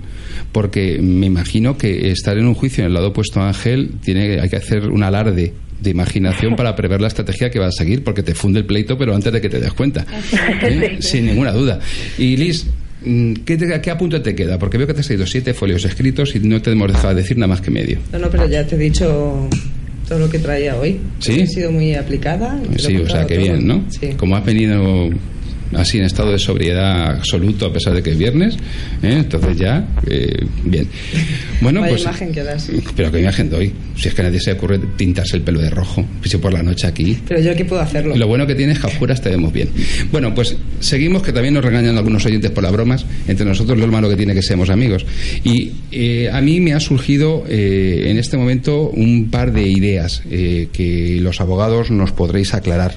[0.53, 4.41] porque me imagino que estar en un juicio en el lado opuesto a Ángel, tiene,
[4.41, 8.03] hay que hacer un alarde de imaginación para prever la estrategia que va a seguir,
[8.03, 10.07] porque te funde el pleito, pero antes de que te des cuenta.
[10.63, 10.97] ¿Eh?
[11.01, 11.79] Sin ninguna duda.
[12.17, 12.67] Y Liz,
[13.45, 14.59] ¿qué, te- ¿qué apunte te queda?
[14.59, 17.37] Porque veo que te has traído siete folios escritos y no te hemos dejado decir
[17.39, 17.99] nada más que medio.
[18.13, 19.49] No, no, pero ya te he dicho
[20.09, 20.99] todo lo que traía hoy.
[21.19, 21.41] ¿Sí?
[21.41, 22.61] He sido muy aplicada.
[22.75, 23.85] y Sí, o sea, que bien, ¿no?
[23.89, 24.11] Sí.
[24.17, 25.11] Como has venido
[25.73, 28.55] así en estado de sobriedad absoluto a pesar de que es viernes,
[29.03, 29.19] ¿eh?
[29.19, 30.89] entonces ya, eh, bien.
[31.61, 32.03] Bueno, Vaya pues...
[32.03, 32.71] imagen que das.
[32.97, 33.73] Pero qué imagen doy.
[33.97, 36.63] Si es que a nadie se ocurre pintarse el pelo de rojo, si por la
[36.63, 37.19] noche aquí.
[37.27, 38.17] Pero yo aquí puedo hacerlo.
[38.17, 39.69] Lo bueno que tienes que a oscuras te vemos bien.
[40.11, 43.07] Bueno, pues seguimos, que también nos regañan algunos oyentes por las bromas.
[43.29, 45.07] Entre nosotros lo malo que tiene que seamos amigos.
[45.45, 50.23] Y eh, a mí me ha surgido eh, en este momento un par de ideas
[50.31, 52.97] eh, que los abogados nos podréis aclarar.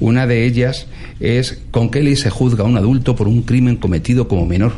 [0.00, 0.86] Una de ellas
[1.20, 4.72] es con qué ley se juzga a un adulto por un crimen cometido como menor.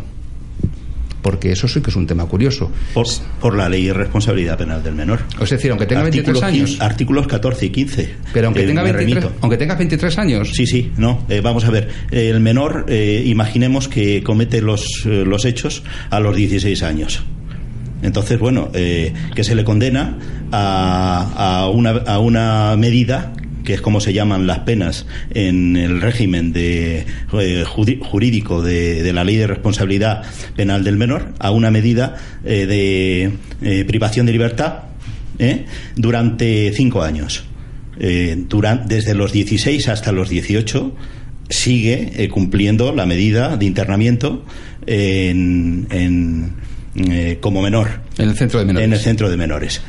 [1.23, 2.71] Porque eso sí que es un tema curioso.
[2.95, 3.05] Por,
[3.41, 5.23] por la ley de responsabilidad penal del menor.
[5.41, 6.71] Es decir, aunque tenga 23 Artículos años.
[6.71, 8.15] 15 artículos 14 y 15.
[8.33, 9.39] Pero aunque Eh, tenga me 23, remito.
[9.41, 10.51] aunque tengas 23 años.
[10.55, 11.25] Sí, sí, no.
[11.29, 11.89] eh, vamos a ver.
[12.13, 17.25] El menor, eh, imaginemos que comete los, eh, los hechos a los 16 años.
[18.03, 20.19] Entonces, bueno, eh, que se le condena
[20.53, 23.33] a, a una, a una medida
[23.67, 25.05] que es como se llaman las penas
[25.35, 27.05] en el régimen de,
[27.39, 30.23] eh, jurídico de, de la ley de responsabilidad
[30.57, 34.85] penal del menor, a una medida eh, de eh, privación de libertad
[35.39, 35.67] ¿eh?
[35.97, 37.45] durante cinco años.
[37.99, 40.95] Eh, duran- desde los 16 hasta los 18
[41.49, 44.45] sigue cumpliendo la medida de internamiento
[44.87, 46.53] en, en,
[47.11, 48.87] eh, como menor En el centro de menores.
[48.87, 49.81] en el centro de menores.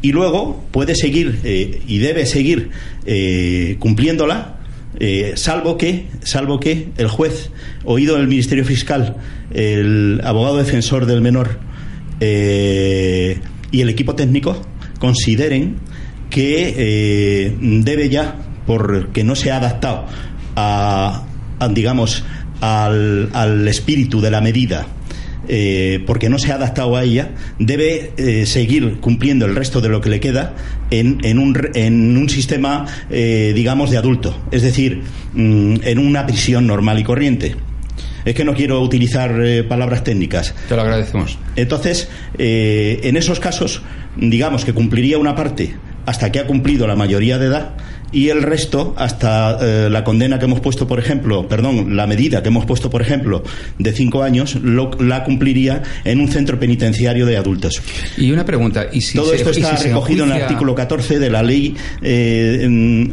[0.00, 2.70] Y luego puede seguir eh, y debe seguir
[3.04, 4.58] eh, cumpliéndola,
[5.00, 7.50] eh, salvo que, salvo que el juez,
[7.84, 9.16] oído el Ministerio Fiscal,
[9.52, 11.58] el abogado defensor del menor
[12.20, 14.60] y el equipo técnico
[14.98, 15.76] consideren
[16.30, 18.36] que debe ya,
[18.66, 20.06] porque no se ha adaptado
[20.56, 21.26] a,
[21.60, 22.24] a, digamos,
[22.60, 24.88] al, al espíritu de la medida
[25.48, 29.88] eh, porque no se ha adaptado a ella, debe eh, seguir cumpliendo el resto de
[29.88, 30.54] lo que le queda
[30.90, 36.26] en, en, un, en un sistema, eh, digamos, de adulto, es decir, mm, en una
[36.26, 37.56] prisión normal y corriente.
[38.24, 40.54] Es que no quiero utilizar eh, palabras técnicas.
[40.68, 41.38] Te lo agradecemos.
[41.56, 43.82] Entonces, en esos casos,
[44.16, 45.74] digamos que cumpliría una parte
[46.04, 47.74] hasta que ha cumplido la mayoría de edad
[48.12, 52.42] y el resto hasta eh, la condena que hemos puesto, por ejemplo, perdón, la medida
[52.42, 53.42] que hemos puesto, por ejemplo,
[53.78, 57.82] de cinco años, lo- la cumpliría en un centro penitenciario de adultos.
[58.16, 61.18] Y una pregunta, ¿y si Todo se- esto si está recogido en el artículo 14
[61.18, 62.66] de la ley eh,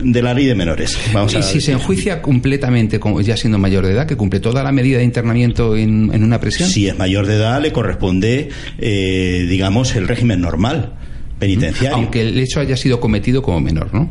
[0.03, 0.97] de la ley de menores.
[1.13, 4.63] Vamos Y a si se enjuicia completamente, ya siendo mayor de edad, que cumple toda
[4.63, 6.69] la medida de internamiento en, en una prisión?
[6.69, 10.93] Si es mayor de edad, le corresponde, eh, digamos, el régimen normal
[11.39, 11.95] penitenciario.
[11.97, 14.09] Aunque el hecho haya sido cometido como menor, ¿no?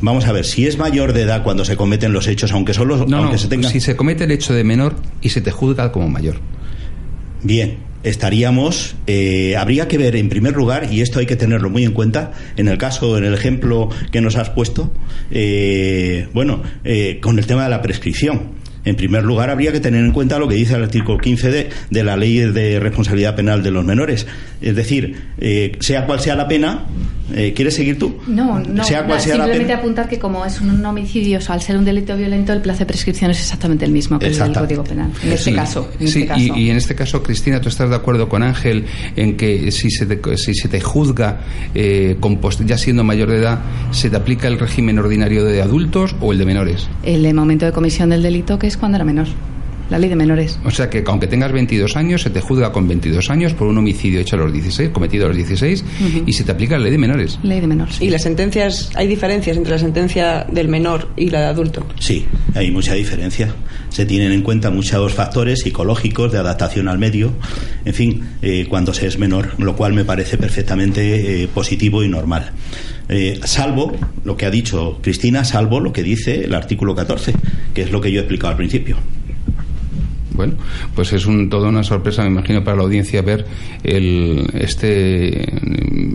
[0.00, 3.04] Vamos a ver, si es mayor de edad cuando se cometen los hechos, aunque solo
[3.06, 5.50] No, aunque no, se tenga si se comete el hecho de menor y se te
[5.50, 6.40] juzga como mayor.
[7.42, 11.84] bien, estaríamos eh, habría que ver en primer lugar y esto hay que tenerlo muy
[11.84, 14.92] en cuenta en el caso, en el ejemplo que nos has puesto,
[15.30, 18.60] eh, bueno, eh, con el tema de la prescripción.
[18.84, 21.70] En primer lugar, habría que tener en cuenta lo que dice el artículo 15 de,
[21.90, 24.26] de la Ley de Responsabilidad Penal de los Menores.
[24.62, 26.84] Es decir, eh, sea cual sea la pena,
[27.34, 28.16] eh, ¿quieres seguir tú?
[28.26, 29.78] No, no, Sea cual sea la simplemente pena.
[29.78, 32.80] apuntar que como es un homicidio, o sea, al ser un delito violento, el plazo
[32.80, 34.74] de prescripción es exactamente el mismo que el del Exactamente.
[34.76, 35.10] Código Penal.
[35.22, 35.90] En este Sí, caso.
[36.00, 36.40] En sí, este caso.
[36.40, 38.84] Y, y en este caso, Cristina, ¿tú estás de acuerdo con Ángel
[39.16, 41.40] en que si se te, si se te juzga
[41.74, 43.60] eh, con post- ya siendo mayor de edad,
[43.92, 46.88] se te aplica el régimen ordinario de adultos o el de menores?
[47.02, 49.26] El de momento de comisión del delito, que es cuando era menor.
[49.90, 50.56] la ley de menores.
[50.64, 53.76] O sea que aunque tengas 22 años, se te juzga con 22 años por un
[53.76, 55.84] homicidio hecho a los 16, cometido a los 16,
[56.26, 57.40] y se te aplica la ley de menores.
[57.42, 58.00] Ley de menores.
[58.00, 61.84] ¿Y las sentencias, hay diferencias entre la sentencia del menor y la de adulto?
[61.98, 62.24] Sí,
[62.54, 63.52] hay mucha diferencia.
[63.88, 67.32] Se tienen en cuenta muchos factores psicológicos de adaptación al medio,
[67.84, 72.08] en fin, eh, cuando se es menor, lo cual me parece perfectamente eh, positivo y
[72.08, 72.52] normal.
[73.12, 73.92] Eh, salvo
[74.24, 77.34] lo que ha dicho Cristina, salvo lo que dice el artículo 14,
[77.74, 78.96] que es lo que yo he explicado al principio.
[80.40, 80.54] Bueno,
[80.94, 83.44] pues es un, toda una sorpresa, me imagino, para la audiencia ver
[83.84, 85.52] el, este,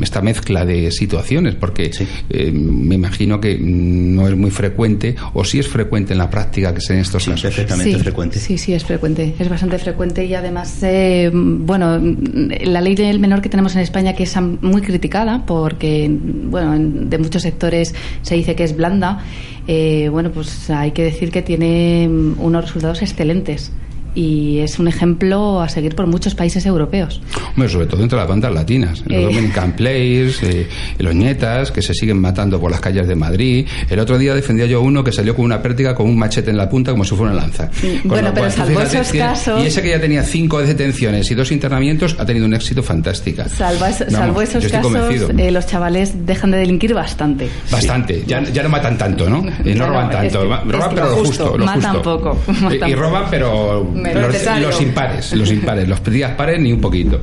[0.02, 1.92] esta mezcla de situaciones, porque
[2.32, 6.74] eh, me imagino que no es muy frecuente, o sí es frecuente en la práctica
[6.74, 7.44] que sea en estos Sí, casos.
[7.44, 8.40] perfectamente sí, frecuente.
[8.40, 9.36] Sí, sí, es frecuente.
[9.38, 14.14] Es bastante frecuente y además, eh, bueno, la ley del menor que tenemos en España
[14.16, 18.76] que es am- muy criticada porque, bueno, en- de muchos sectores se dice que es
[18.76, 19.24] blanda.
[19.68, 22.08] eh, bueno, pues hay que decir que tiene
[22.38, 23.72] unos resultados excelentes
[24.16, 27.22] y es un ejemplo a seguir por muchos países europeos.
[27.55, 29.24] Hombre, sobre todo entre las bandas latinas, los Eh.
[29.26, 30.68] Dominican Players, eh,
[30.99, 33.68] los nietas que se siguen matando por las calles de Madrid.
[33.89, 36.49] El otro día defendía yo a uno que salió con una pértiga con un machete
[36.51, 37.70] en la punta como si fuera una lanza.
[37.70, 41.30] Con Bueno, pero cual, salvo esos que- casos- Y ese que ya tenía cinco detenciones
[41.30, 43.43] y dos internamientos ha tenido un éxito fantástico.
[43.49, 45.30] Salvo, es- Vamos, salvo yo esos casos, convencido.
[45.38, 47.49] eh, los chavales dejan de delinquir bastante.
[47.72, 49.43] Bastante, ya, ya no matan tanto, ¿no?
[49.66, 51.43] Eh, no no, roban es tanto, que- va- es roban que pero lo lo justo,
[51.45, 51.57] justo.
[51.57, 52.01] Lo matan justo.
[52.20, 53.01] poco, Y- matan y, poco.
[53.03, 57.22] roban pero Los, impares, los impares, los días pares ni un poquito,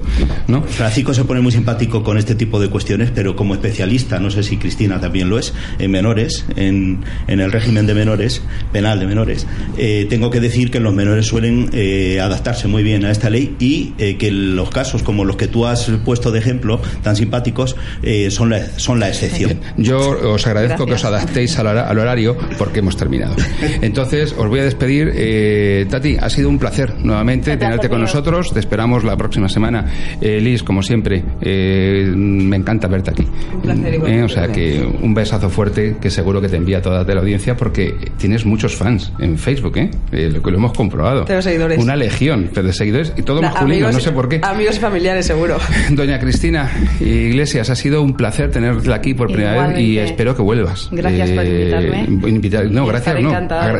[0.48, 0.62] ¿no?
[0.62, 4.42] Francisco se pone muy simpático con este tipo de cuestiones, pero como especialista, no sé
[4.42, 9.06] si Cristina también lo es, en menores, en, en el régimen de menores, penal de
[9.06, 13.30] menores, eh, tengo que decir que los menores suelen eh, adaptarse muy bien a esta
[13.30, 17.16] ley y eh, que los casos como los que tú has puesto de ejemplo, tan
[17.16, 19.60] simpáticos, eh, son, la, son la excepción.
[19.76, 19.98] Yo
[20.32, 23.34] os agradezco que os adaptéis al, al horario porque hemos terminado.
[23.80, 25.12] Entonces, os voy a despedir.
[25.14, 26.71] Eh, Tati, ha sido un placer
[27.02, 28.52] nuevamente placer tenerte con nosotros.
[28.52, 29.86] Te esperamos la próxima semana.
[30.20, 33.26] Eh, Liz, como siempre, eh, me encanta verte aquí.
[33.54, 34.24] Un placer Eh, igualmente.
[34.24, 37.94] o sea que un besazo fuerte que seguro que te envía toda la audiencia porque
[38.18, 39.90] tienes muchos fans en Facebook, ¿eh?
[40.12, 41.24] Eh, lo que lo hemos comprobado.
[41.24, 41.78] Tengo seguidores.
[41.82, 44.40] Una legión pero de seguidores y todos Na- masculinos, no sé por qué.
[44.42, 45.58] Amigos y familiares, seguro.
[45.90, 46.70] Doña Cristina
[47.00, 50.04] Iglesias, ha sido un placer tenerla aquí por primera vez y Igualmente.
[50.04, 50.88] espero que vuelvas.
[50.92, 52.06] Gracias por invitarme.
[52.30, 53.30] invitar- no, gracias, no.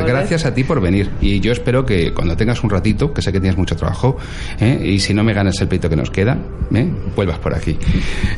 [0.07, 1.09] Gracias a ti por venir.
[1.21, 4.17] Y yo espero que cuando tengas un ratito, que sé que tienes mucho trabajo,
[4.61, 4.81] ¿eh?
[4.85, 6.37] y si no me ganas el pleito que nos queda,
[6.75, 6.91] ¿eh?
[7.17, 7.79] vuelvas por aquí.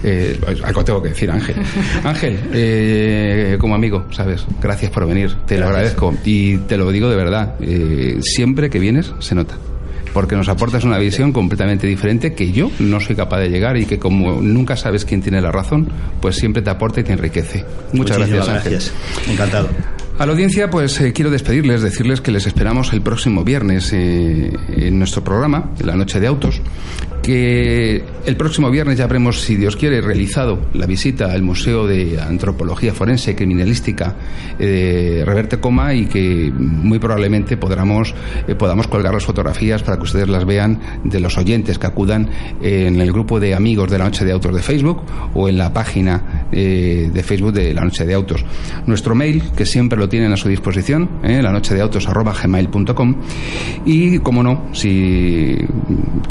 [0.02, 1.56] Eh, algo tengo que decir, Ángel.
[2.04, 4.44] Ángel, eh, como amigo, ¿sabes?
[4.62, 5.34] Gracias por venir.
[5.46, 6.14] Te lo agradezco.
[6.24, 7.54] Y te lo digo de verdad.
[7.60, 9.56] eh, siempre que vienes, se nota
[10.12, 13.84] porque nos aportas una visión completamente diferente que yo no soy capaz de llegar y
[13.84, 15.88] que como nunca sabes quién tiene la razón,
[16.20, 17.64] pues siempre te aporta y te enriquece.
[17.92, 18.72] Muchas Muchísimas gracias, Ángel.
[18.72, 19.28] gracias.
[19.28, 19.68] Encantado.
[20.16, 24.52] A la audiencia, pues eh, quiero despedirles, decirles que les esperamos el próximo viernes eh,
[24.68, 26.62] en nuestro programa, La Noche de Autos,
[27.24, 32.20] que el próximo viernes ya habremos, si Dios quiere, realizado la visita al Museo de
[32.20, 34.14] Antropología Forense y Criminalística
[34.58, 38.14] eh, de Reverte Coma y que muy probablemente podamos,
[38.46, 42.28] eh, podamos colgar las fotografías para que ustedes las vean de los oyentes que acudan
[42.60, 45.02] en el grupo de amigos de la Noche de Autos de Facebook
[45.32, 48.44] o en la página eh, de Facebook de la Noche de Autos.
[48.86, 53.16] Nuestro mail, que siempre lo tienen a su disposición, eh, la noche de autos gmail.com
[53.84, 55.56] y como no, si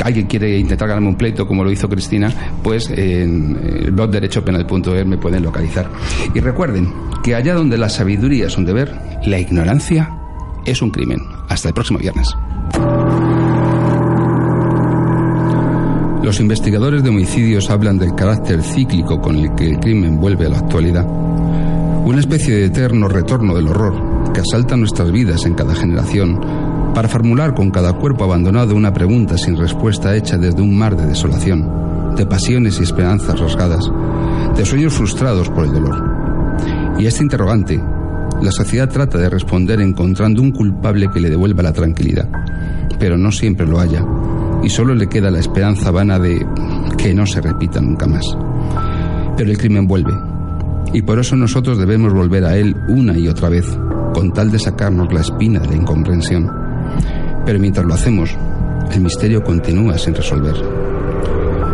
[0.03, 2.31] alguien quiere intentar ganarme un pleito como lo hizo Cristina,
[2.61, 5.89] pues en el blog derechopenal.es me pueden localizar.
[6.34, 8.93] Y recuerden que allá donde la sabiduría es un deber,
[9.25, 10.09] la ignorancia
[10.65, 11.19] es un crimen.
[11.49, 12.27] Hasta el próximo viernes.
[16.23, 20.49] Los investigadores de homicidios hablan del carácter cíclico con el que el crimen vuelve a
[20.49, 21.05] la actualidad.
[21.05, 26.39] Una especie de eterno retorno del horror que asalta nuestras vidas en cada generación
[26.93, 31.07] para formular con cada cuerpo abandonado una pregunta sin respuesta hecha desde un mar de
[31.07, 33.89] desolación, de pasiones y esperanzas rasgadas,
[34.55, 36.93] de sueños frustrados por el dolor.
[36.99, 37.81] Y este interrogante,
[38.41, 42.29] la sociedad trata de responder encontrando un culpable que le devuelva la tranquilidad,
[42.99, 44.05] pero no siempre lo haya,
[44.61, 46.45] y solo le queda la esperanza vana de
[46.97, 48.25] que no se repita nunca más.
[49.35, 50.13] Pero el crimen vuelve,
[50.93, 53.65] y por eso nosotros debemos volver a él una y otra vez,
[54.13, 56.62] con tal de sacarnos la espina de la incomprensión.
[57.45, 58.35] Pero mientras lo hacemos,
[58.91, 60.55] el misterio continúa sin resolver.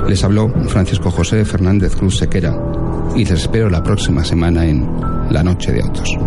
[0.08, 2.58] Les habló Francisco José Fernández Cruz Sequera
[3.16, 4.88] y les espero la próxima semana en
[5.30, 6.18] La Noche de Autos.